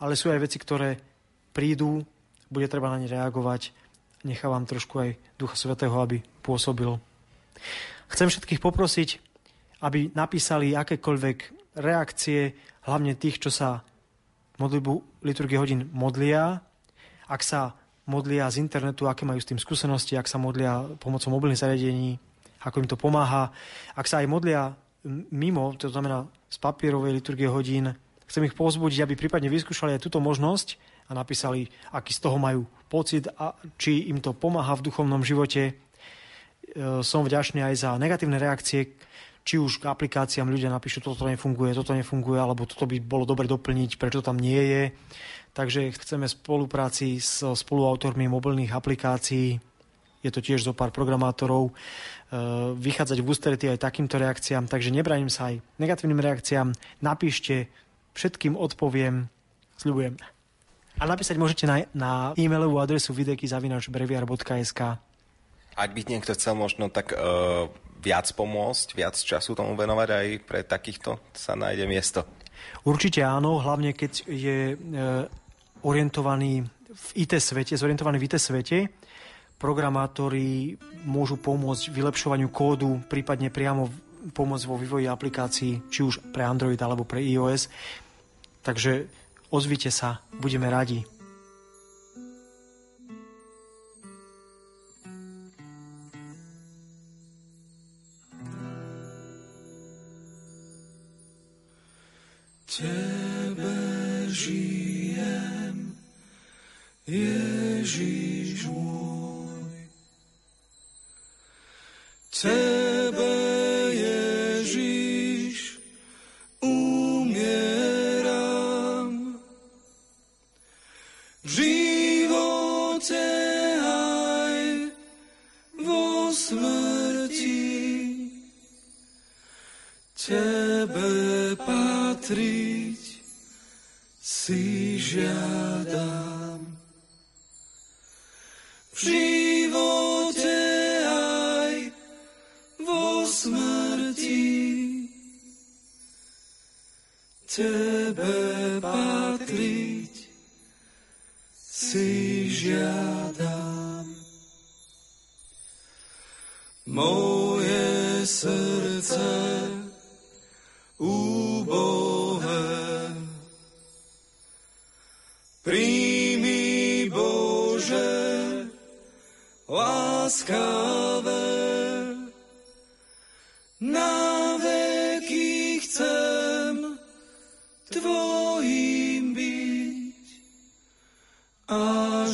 ale 0.00 0.16
sú 0.16 0.32
aj 0.32 0.40
veci, 0.40 0.56
ktoré 0.56 0.96
prídu, 1.52 2.02
bude 2.48 2.66
treba 2.66 2.90
na 2.90 2.98
ne 2.98 3.06
reagovať. 3.06 3.70
Nechávam 4.26 4.66
trošku 4.66 5.00
aj 5.00 5.10
Ducha 5.36 5.56
Svetého, 5.56 5.94
aby 6.00 6.20
pôsobil. 6.42 6.96
Chcem 8.10 8.28
všetkých 8.28 8.60
poprosiť, 8.60 9.08
aby 9.84 10.12
napísali 10.12 10.76
akékoľvek 10.76 11.38
reakcie, 11.78 12.52
hlavne 12.84 13.14
tých, 13.14 13.38
čo 13.38 13.52
sa 13.52 13.86
modlibu 14.58 15.22
liturgie 15.24 15.56
hodín 15.56 15.88
modlia. 15.94 16.60
Ak 17.30 17.40
sa 17.46 17.78
modlia 18.10 18.50
z 18.50 18.60
internetu, 18.60 19.06
aké 19.06 19.22
majú 19.22 19.38
s 19.38 19.48
tým 19.48 19.60
skúsenosti, 19.62 20.18
ak 20.18 20.26
sa 20.26 20.36
modlia 20.36 20.84
pomocou 20.98 21.30
mobilných 21.32 21.62
zariadení, 21.62 22.18
ako 22.66 22.84
im 22.84 22.88
to 22.90 22.98
pomáha. 22.98 23.54
Ak 23.94 24.04
sa 24.10 24.20
aj 24.20 24.28
modlia 24.28 24.74
mimo, 25.32 25.72
to 25.80 25.88
znamená 25.88 26.28
z 26.50 26.56
papierovej 26.60 27.16
liturgie 27.16 27.48
hodín, 27.48 27.94
chcem 28.30 28.46
ich 28.46 28.54
povzbudiť, 28.54 29.02
aby 29.02 29.18
prípadne 29.18 29.50
vyskúšali 29.50 29.98
aj 29.98 30.06
túto 30.06 30.22
možnosť 30.22 30.78
a 31.10 31.18
napísali, 31.18 31.66
aký 31.90 32.14
z 32.14 32.22
toho 32.22 32.38
majú 32.38 32.62
pocit 32.86 33.26
a 33.34 33.58
či 33.74 34.06
im 34.06 34.22
to 34.22 34.30
pomáha 34.30 34.78
v 34.78 34.86
duchovnom 34.86 35.26
živote. 35.26 35.62
E, 35.66 35.72
som 37.02 37.26
vďačný 37.26 37.66
aj 37.66 37.74
za 37.74 37.90
negatívne 37.98 38.38
reakcie, 38.38 38.94
či 39.42 39.58
už 39.58 39.82
k 39.82 39.90
aplikáciám 39.90 40.46
ľudia 40.46 40.70
napíšu, 40.70 41.02
toto 41.02 41.26
nefunguje, 41.26 41.74
toto 41.74 41.90
nefunguje, 41.90 42.38
alebo 42.38 42.70
toto 42.70 42.86
by 42.86 43.02
bolo 43.02 43.26
dobre 43.26 43.50
doplniť, 43.50 43.98
prečo 43.98 44.22
tam 44.22 44.38
nie 44.38 44.62
je. 44.62 44.82
Takže 45.50 45.90
chceme 45.98 46.30
spolupráci 46.30 47.18
s 47.18 47.42
spoluautormi 47.42 48.30
mobilných 48.30 48.70
aplikácií, 48.70 49.58
je 50.20 50.30
to 50.30 50.44
tiež 50.44 50.62
zo 50.62 50.76
pár 50.76 50.94
programátorov, 50.94 51.66
e, 51.66 51.72
vychádzať 52.78 53.18
v 53.18 53.26
ústrety 53.26 53.64
aj 53.66 53.82
takýmto 53.82 54.20
reakciám, 54.20 54.70
takže 54.70 54.94
nebraním 54.94 55.32
sa 55.32 55.50
aj 55.50 55.58
negatívnym 55.82 56.22
reakciám. 56.22 56.70
Napíšte, 57.02 57.66
všetkým 58.14 58.58
odpoviem, 58.58 59.30
sľubujem. 59.78 60.18
A 61.00 61.08
napísať 61.08 61.40
môžete 61.40 61.64
na, 61.64 61.88
na 61.96 62.12
e-mailovú 62.36 62.76
adresu 62.82 63.16
videky.breviar.sk 63.16 64.80
Ak 65.78 65.90
by 65.96 66.00
niekto 66.04 66.36
chcel 66.36 66.52
možno 66.58 66.92
tak 66.92 67.16
uh, 67.16 67.70
viac 68.00 68.28
pomôcť, 68.32 68.88
viac 68.96 69.16
času 69.16 69.56
tomu 69.56 69.76
venovať 69.76 70.08
aj 70.12 70.26
pre 70.44 70.60
takýchto, 70.64 71.20
sa 71.32 71.56
nájde 71.56 71.84
miesto. 71.88 72.20
Určite 72.84 73.24
áno, 73.24 73.60
hlavne 73.60 73.96
keď 73.96 74.12
je 74.28 74.58
e, 74.72 74.76
orientovaný 75.84 76.64
v 76.90 77.06
IT 77.16 77.40
svete, 77.40 77.76
zorientovaný 77.76 78.20
v 78.20 78.26
IT 78.28 78.36
svete, 78.36 78.78
programátori 79.60 80.76
môžu 81.04 81.36
pomôcť 81.36 81.92
vylepšovaniu 81.92 82.48
kódu, 82.48 83.00
prípadne 83.08 83.52
priamo 83.52 83.88
pomôcť 84.36 84.68
vo 84.68 84.76
vývoji 84.76 85.08
aplikácií, 85.08 85.88
či 85.88 86.00
už 86.04 86.32
pre 86.32 86.44
Android 86.44 86.78
alebo 86.80 87.08
pre 87.08 87.24
iOS. 87.24 87.72
Takže 88.60 89.08
ozvite 89.48 89.88
sa, 89.88 90.20
budeme 90.36 90.68
radi. 90.68 91.19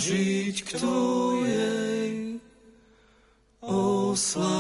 Žiť 0.07 0.57
k 0.63 0.69
Tvojej 0.79 2.39
oslave. 3.59 4.56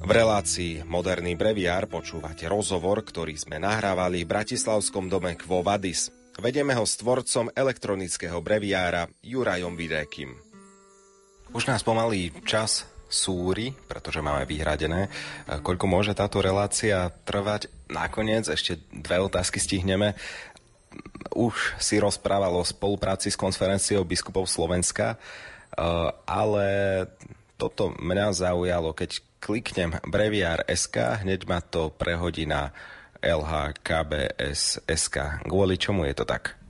V 0.00 0.08
relácii 0.08 0.80
Moderný 0.88 1.36
breviár 1.36 1.84
počúvate 1.84 2.48
rozhovor, 2.48 3.04
ktorý 3.04 3.36
sme 3.36 3.60
nahrávali 3.60 4.24
v 4.24 4.32
Bratislavskom 4.32 5.12
dome 5.12 5.36
Quo 5.36 5.60
Vadis. 5.60 6.08
Vedeme 6.40 6.72
ho 6.72 6.88
s 6.88 6.96
tvorcom 6.96 7.52
elektronického 7.52 8.40
breviára 8.40 9.12
Jurajom 9.20 9.76
Vidékim. 9.76 10.32
Už 11.52 11.68
nás 11.68 11.84
pomalý 11.84 12.32
čas 12.48 12.88
súri, 13.12 13.76
pretože 13.92 14.24
máme 14.24 14.48
vyhradené. 14.48 15.12
Koľko 15.46 15.84
môže 15.84 16.16
táto 16.16 16.40
relácia 16.40 17.12
trvať? 17.28 17.68
Nakoniec 17.92 18.48
ešte 18.48 18.80
dve 18.88 19.20
otázky 19.20 19.60
stihneme. 19.60 20.16
Už 21.36 21.76
si 21.76 22.00
rozprával 22.00 22.56
o 22.56 22.64
spolupráci 22.64 23.28
s 23.28 23.36
konferenciou 23.36 24.08
biskupov 24.08 24.48
Slovenska, 24.48 25.20
ale 26.24 26.68
toto 27.60 27.92
mňa 28.00 28.32
zaujalo, 28.32 28.96
keď 28.96 29.28
kliknem 29.40 29.96
breviár 30.04 30.62
SK, 30.68 31.24
hneď 31.24 31.48
ma 31.48 31.64
to 31.64 31.88
prehodí 31.90 32.44
na 32.44 32.70
LHKBS 33.24 34.84
SK. 34.84 35.44
Kvôli 35.48 35.80
čomu 35.80 36.04
je 36.04 36.14
to 36.14 36.24
tak? 36.28 36.60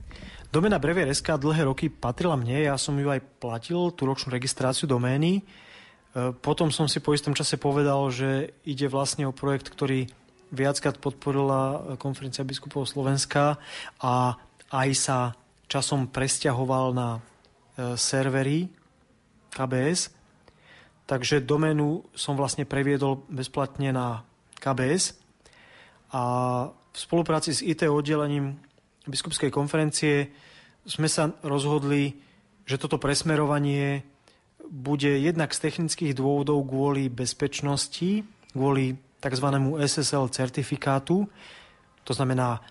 Domena 0.51 0.83
Brevier 0.83 1.07
SK 1.07 1.39
dlhé 1.39 1.63
roky 1.63 1.87
patrila 1.87 2.35
mne, 2.35 2.67
ja 2.67 2.75
som 2.75 2.91
ju 2.99 3.07
aj 3.07 3.23
platil, 3.39 3.95
tú 3.95 4.03
ročnú 4.03 4.35
registráciu 4.35 4.83
domény. 4.83 5.39
E, 5.39 5.41
potom 6.43 6.67
som 6.75 6.91
si 6.91 6.99
po 6.99 7.15
istom 7.15 7.31
čase 7.31 7.55
povedal, 7.55 8.03
že 8.11 8.51
ide 8.67 8.91
vlastne 8.91 9.23
o 9.23 9.31
projekt, 9.31 9.71
ktorý 9.71 10.11
viackrát 10.51 10.99
podporila 10.99 11.95
konferencia 11.95 12.43
biskupov 12.43 12.83
Slovenska 12.83 13.55
a 14.03 14.35
aj 14.75 14.89
sa 14.91 15.17
časom 15.71 16.11
presťahoval 16.11 16.91
na 16.91 17.09
e, 17.15 17.19
servery 17.95 18.67
KBS 19.55 20.20
Takže 21.11 21.43
doménu 21.43 22.07
som 22.15 22.39
vlastne 22.39 22.63
previedol 22.63 23.27
bezplatne 23.27 23.91
na 23.91 24.23
KBS 24.63 25.11
a 26.15 26.23
v 26.71 26.95
spolupráci 26.95 27.51
s 27.51 27.59
IT 27.59 27.83
oddelením 27.83 28.55
biskupskej 29.03 29.51
konferencie 29.51 30.31
sme 30.87 31.11
sa 31.11 31.35
rozhodli, 31.43 32.15
že 32.63 32.79
toto 32.79 32.95
presmerovanie 32.95 34.07
bude 34.71 35.19
jednak 35.19 35.51
z 35.51 35.67
technických 35.67 36.15
dôvodov 36.15 36.63
kvôli 36.63 37.11
bezpečnosti, 37.11 38.23
kvôli 38.55 38.95
tzv. 39.19 39.47
SSL 39.83 40.31
certifikátu. 40.31 41.27
To 42.07 42.11
znamená, 42.15 42.63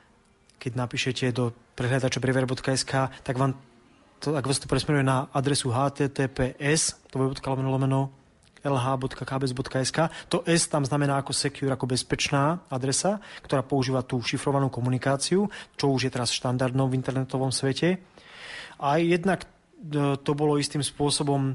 keď 0.57 0.81
napíšete 0.81 1.29
do 1.37 1.53
prehľadača 1.77 2.25
brevier.sk, 2.25 2.93
tak 3.21 3.37
vám 3.37 3.53
to, 4.17 4.33
ak 4.33 4.49
vás 4.49 4.57
to 4.57 4.65
presmeruje 4.65 5.05
na 5.05 5.29
adresu 5.29 5.69
https, 5.69 7.05
to 7.13 7.21
bude 7.21 7.37
lomeno 7.45 8.20
lh.kbs.sk. 8.61 9.99
To 10.29 10.45
S 10.45 10.69
tam 10.69 10.85
znamená 10.85 11.21
ako 11.21 11.33
secure, 11.33 11.73
ako 11.73 11.89
bezpečná 11.89 12.61
adresa, 12.69 13.21
ktorá 13.45 13.65
používa 13.65 14.05
tú 14.05 14.21
šifrovanú 14.21 14.69
komunikáciu, 14.69 15.49
čo 15.77 15.87
už 15.93 16.09
je 16.09 16.13
teraz 16.13 16.33
štandardnou 16.33 16.89
v 16.93 16.97
internetovom 17.01 17.53
svete. 17.53 18.01
A 18.81 19.01
jednak 19.01 19.45
e, 19.45 19.49
to 20.21 20.33
bolo 20.37 20.61
istým 20.61 20.85
spôsobom 20.85 21.53
e, 21.53 21.55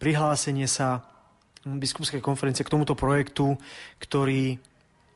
prihlásenie 0.00 0.64
sa 0.64 1.04
biskupskej 1.64 2.24
konferencie 2.24 2.64
k 2.64 2.72
tomuto 2.72 2.96
projektu, 2.96 3.52
ktorý 4.00 4.56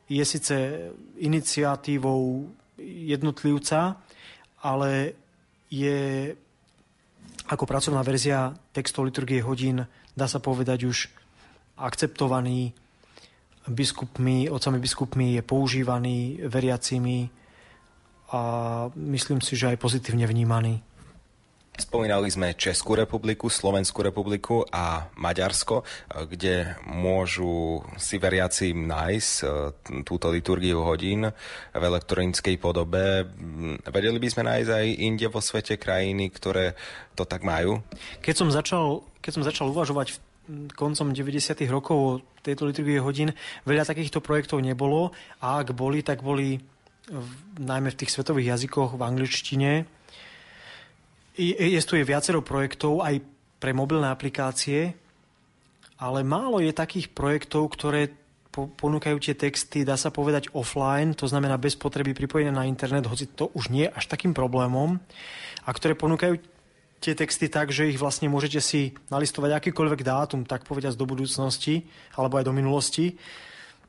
je 0.05 0.23
síce 0.25 0.53
iniciatívou 1.17 2.45
jednotlivca, 2.77 3.97
ale 4.61 5.17
je 5.73 6.29
ako 7.49 7.65
pracovná 7.65 8.01
verzia 8.05 8.53
textov 8.73 9.09
liturgie 9.09 9.41
hodín 9.41 9.85
dá 10.15 10.25
sa 10.31 10.39
povedať, 10.39 10.87
už 10.87 11.11
akceptovaný 11.75 12.71
biskupmi, 13.67 14.49
otcami 14.49 14.79
biskupmi, 14.79 15.35
je 15.35 15.41
používaný 15.43 16.39
veriacimi 16.47 17.29
a 18.31 18.39
myslím 18.95 19.41
si, 19.41 19.53
že 19.59 19.75
aj 19.75 19.77
pozitívne 19.77 20.25
vnímaný. 20.25 20.81
Spomínali 21.75 22.31
sme 22.31 22.55
Českú 22.55 22.95
republiku, 22.95 23.51
Slovenskú 23.51 23.99
republiku 23.99 24.63
a 24.71 25.11
Maďarsko, 25.19 25.83
kde 26.07 26.79
môžu 26.87 27.83
si 27.99 28.15
veriaci 28.15 28.71
nájsť 28.71 29.33
e, 29.43 29.45
túto 30.07 30.31
liturgiu 30.31 30.79
hodín 30.87 31.27
v 31.75 31.83
elektronickej 31.83 32.55
podobe. 32.63 33.27
Vedeli 33.91 34.17
by 34.23 34.27
sme 34.31 34.43
nájsť 34.47 34.71
aj 34.71 34.87
inde 35.03 35.27
vo 35.27 35.43
svete 35.43 35.75
krajiny, 35.75 36.31
ktoré 36.31 36.79
to 37.11 37.27
tak 37.27 37.43
majú? 37.43 37.83
Keď 38.23 38.35
som 38.39 38.47
začal, 38.47 39.03
keď 39.19 39.31
som 39.35 39.43
začal 39.43 39.67
uvažovať 39.67 40.15
koncom 40.79 41.11
90. 41.11 41.59
rokov 41.67 41.97
o 41.97 42.21
tejto 42.39 42.69
liturgie 42.69 43.03
hodín, 43.03 43.35
veľa 43.67 43.83
takýchto 43.83 44.23
projektov 44.23 44.63
nebolo 44.63 45.11
a 45.43 45.59
ak 45.59 45.75
boli, 45.75 46.05
tak 46.05 46.23
boli 46.23 46.61
v, 47.09 47.29
najmä 47.59 47.91
v 47.91 47.99
tých 47.99 48.13
svetových 48.13 48.57
jazykoch, 48.57 48.97
v 48.97 49.01
angličtine, 49.01 49.71
Jestuje 51.35 52.07
viacero 52.07 52.39
projektov 52.39 53.03
aj 53.03 53.19
pre 53.59 53.75
mobilné 53.75 54.07
aplikácie, 54.07 54.95
ale 55.99 56.23
málo 56.23 56.63
je 56.63 56.71
takých 56.71 57.11
projektov, 57.11 57.71
ktoré 57.75 58.11
ponúkajú 58.55 59.19
tie 59.19 59.35
texty, 59.35 59.83
dá 59.83 59.99
sa 59.99 60.15
povedať 60.15 60.47
offline, 60.55 61.11
to 61.11 61.27
znamená 61.27 61.59
bez 61.59 61.75
potreby 61.75 62.15
pripojené 62.15 62.55
na 62.55 62.63
internet, 62.63 63.03
hoci 63.03 63.27
to 63.27 63.51
už 63.51 63.67
nie 63.67 63.83
je 63.83 63.91
až 63.91 64.07
takým 64.07 64.31
problémom, 64.31 64.95
a 65.67 65.69
ktoré 65.75 65.91
ponúkajú 65.91 66.39
tie 67.03 67.13
texty 67.19 67.51
tak, 67.51 67.75
že 67.75 67.91
ich 67.91 67.99
vlastne 67.99 68.31
môžete 68.31 68.63
si 68.63 68.95
nalistovať 69.11 69.59
akýkoľvek 69.59 70.01
dátum, 70.07 70.47
tak 70.47 70.63
povediať 70.63 70.95
do 70.95 71.03
budúcnosti, 71.03 71.83
alebo 72.15 72.39
aj 72.39 72.47
do 72.47 72.55
minulosti. 72.55 73.19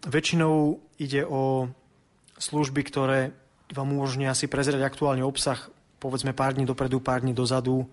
Väčšinou 0.03 0.83
ide 0.99 1.23
o 1.23 1.71
služby, 2.43 2.83
ktoré 2.91 3.31
vám 3.71 3.95
umožnia 3.95 4.35
si 4.35 4.51
prezrieť 4.51 4.83
aktuálne 4.83 5.23
obsah 5.23 5.71
povedzme 5.99 6.37
pár 6.37 6.55
dní 6.55 6.65
dopredu, 6.69 7.01
pár 7.01 7.25
dní 7.25 7.33
dozadu. 7.33 7.89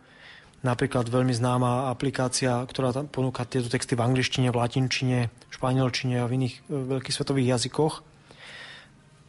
Napríklad 0.63 1.11
veľmi 1.11 1.35
známa 1.35 1.91
aplikácia, 1.91 2.63
ktorá 2.63 2.95
tam 2.95 3.11
ponúka 3.11 3.43
tieto 3.43 3.67
texty 3.67 3.99
v 3.99 4.05
angličtine, 4.07 4.47
v 4.47 4.59
latinčine, 4.63 5.27
španielčine 5.51 6.23
a 6.23 6.27
v 6.29 6.39
iných 6.39 6.55
e, 6.55 6.61
veľkých 6.71 7.15
svetových 7.15 7.59
jazykoch, 7.59 7.99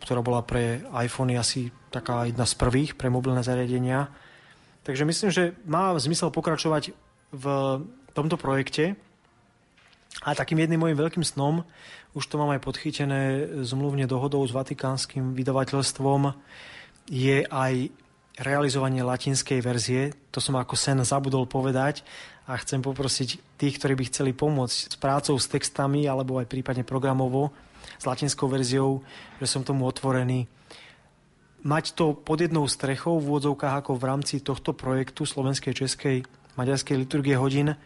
ktorá 0.07 0.23
bola 0.23 0.47
pre 0.47 0.87
iPhony 0.95 1.35
asi 1.35 1.75
taká 1.91 2.31
jedna 2.31 2.47
z 2.47 2.55
prvých 2.55 2.95
pre 2.95 3.11
mobilné 3.11 3.43
zariadenia. 3.43 4.15
Takže 4.87 5.03
myslím, 5.03 5.31
že 5.35 5.59
má 5.67 5.91
zmysel 5.99 6.31
pokračovať 6.31 6.95
v 7.35 7.45
tomto 8.15 8.39
projekte. 8.39 8.95
A 10.23 10.39
takým 10.39 10.63
jedným 10.63 10.79
môjim 10.79 10.95
veľkým 10.95 11.27
snom, 11.27 11.67
už 12.15 12.31
to 12.31 12.39
mám 12.39 12.55
aj 12.55 12.63
podchytené 12.63 13.51
zmluvne 13.67 14.07
dohodou 14.07 14.47
s 14.47 14.55
vatikánskym 14.55 15.35
vydavateľstvom, 15.35 16.31
je 17.11 17.43
aj 17.43 17.91
realizovanie 18.39 19.07
latinskej 19.07 19.63
verzie. 19.63 20.11
To 20.35 20.43
som 20.43 20.59
ako 20.59 20.75
sen 20.75 20.99
zabudol 21.07 21.47
povedať 21.47 22.03
a 22.45 22.59
chcem 22.59 22.83
poprosiť 22.83 23.59
tých, 23.59 23.79
ktorí 23.79 23.95
by 23.95 24.05
chceli 24.11 24.33
pomôcť 24.35 24.79
s 24.93 24.97
prácou 24.99 25.39
s 25.39 25.47
textami 25.47 26.05
alebo 26.05 26.43
aj 26.43 26.51
prípadne 26.51 26.83
programovo 26.83 27.55
s 27.97 28.05
latinskou 28.05 28.51
verziou, 28.51 29.07
že 29.39 29.47
som 29.47 29.63
tomu 29.63 29.87
otvorený. 29.87 30.51
Mať 31.65 31.97
to 31.97 32.13
pod 32.13 32.45
jednou 32.45 32.69
strechou 32.69 33.17
v 33.17 33.33
úvodzovkách 33.33 33.75
ako 33.81 33.97
v 33.97 34.05
rámci 34.05 34.35
tohto 34.45 34.77
projektu 34.77 35.25
Slovenskej, 35.25 35.73
Českej, 35.73 36.29
Maďarskej 36.61 36.97
liturgie 37.01 37.35
hodín 37.41 37.79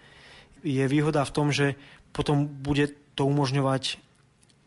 je 0.66 0.82
výhoda 0.90 1.22
v 1.22 1.34
tom, 1.34 1.54
že 1.54 1.78
potom 2.10 2.50
bude 2.50 2.90
to 3.14 3.22
umožňovať 3.30 4.02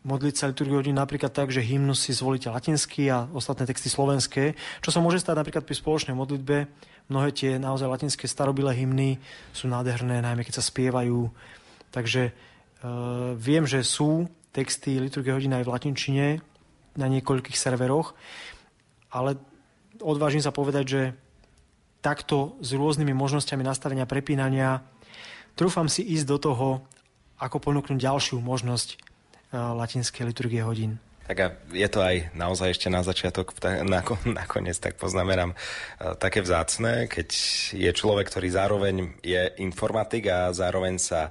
modliť 0.02 0.34
sa 0.34 0.50
liturgiu 0.50 0.82
napríklad 0.90 1.30
tak, 1.30 1.54
že 1.54 1.62
hymnus 1.62 2.02
si 2.02 2.10
zvolíte 2.10 2.50
latinský 2.50 3.06
a 3.06 3.30
ostatné 3.30 3.70
texty 3.70 3.86
slovenské, 3.86 4.58
čo 4.82 4.90
sa 4.90 4.98
môže 4.98 5.22
stať 5.22 5.38
napríklad 5.38 5.62
pri 5.62 5.78
spoločnej 5.78 6.14
modlitbe. 6.18 6.66
Mnohé 7.06 7.28
tie 7.30 7.50
naozaj 7.58 7.86
latinské 7.86 8.26
starobilé 8.26 8.74
hymny 8.74 9.22
sú 9.54 9.70
nádherné, 9.70 10.18
najmä 10.18 10.42
keď 10.42 10.58
sa 10.58 10.64
spievajú. 10.66 11.30
Takže 11.94 12.22
e, 12.28 12.32
viem, 13.38 13.62
že 13.62 13.86
sú 13.86 14.26
texty 14.50 14.98
liturgie 14.98 15.30
hodín 15.30 15.54
aj 15.54 15.64
v 15.66 15.72
latinčine 15.72 16.26
na 16.98 17.06
niekoľkých 17.06 17.56
serveroch, 17.56 18.18
ale 19.14 19.38
odvážim 20.02 20.42
sa 20.42 20.50
povedať, 20.50 20.84
že 20.84 21.02
takto 22.02 22.58
s 22.58 22.74
rôznymi 22.74 23.14
možnosťami 23.14 23.62
nastavenia 23.62 24.10
prepínania 24.10 24.82
trúfam 25.54 25.86
si 25.86 26.02
ísť 26.02 26.26
do 26.26 26.38
toho, 26.42 26.68
ako 27.38 27.56
ponúknuť 27.62 27.98
ďalšiu 28.02 28.42
možnosť 28.42 29.11
latinskej 29.52 30.26
liturgie 30.26 30.64
hodín. 30.64 30.98
Tak 31.22 31.38
a 31.38 31.54
je 31.70 31.86
to 31.86 32.02
aj 32.02 32.34
naozaj 32.34 32.74
ešte 32.74 32.90
na 32.90 33.06
začiatok, 33.06 33.54
nakoniec 34.26 34.74
tak 34.84 34.98
poznamenám, 34.98 35.54
e, 35.54 35.56
také 36.18 36.42
vzácne, 36.42 37.06
keď 37.06 37.28
je 37.72 37.90
človek, 37.94 38.26
ktorý 38.26 38.48
zároveň 38.50 38.94
je 39.22 39.54
informatik 39.62 40.26
a 40.26 40.50
zároveň 40.50 40.98
sa 40.98 41.30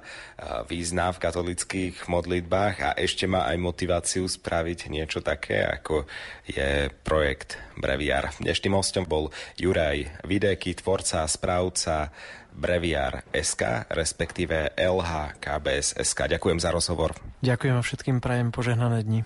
význá 0.64 1.12
v 1.12 1.22
katolických 1.22 2.08
modlitbách 2.08 2.76
a 2.80 2.90
ešte 2.96 3.28
má 3.28 3.44
aj 3.46 3.56
motiváciu 3.60 4.24
spraviť 4.24 4.88
niečo 4.88 5.20
také, 5.20 5.60
ako 5.60 6.08
je 6.48 6.88
projekt 7.04 7.60
Breviar. 7.76 8.32
Dnešným 8.40 8.72
hostom 8.72 9.04
bol 9.04 9.28
Juraj 9.60 10.24
Videky, 10.24 10.72
tvorca, 10.72 11.28
správca 11.28 12.08
Breviar 12.52 13.26
SK, 13.32 13.88
respektíve 13.90 14.76
LHKBS 14.76 15.98
SK. 15.98 16.38
Ďakujem 16.38 16.58
za 16.60 16.70
rozhovor. 16.70 17.16
Ďakujem 17.42 17.80
všetkým, 17.80 18.16
prajem 18.22 18.52
požehnané 18.54 19.02
dni 19.02 19.22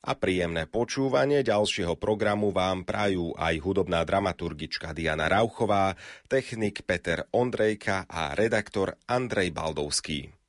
a 0.00 0.16
príjemné 0.16 0.64
počúvanie 0.64 1.44
ďalšieho 1.44 2.00
programu 2.00 2.56
vám 2.56 2.88
prajú 2.88 3.36
aj 3.36 3.54
hudobná 3.60 4.00
dramaturgička 4.00 4.96
Diana 4.96 5.28
Rauchová, 5.28 5.92
technik 6.24 6.88
Peter 6.88 7.28
Ondrejka 7.36 8.08
a 8.08 8.32
redaktor 8.32 8.96
Andrej 9.04 9.52
Baldovský. 9.52 10.39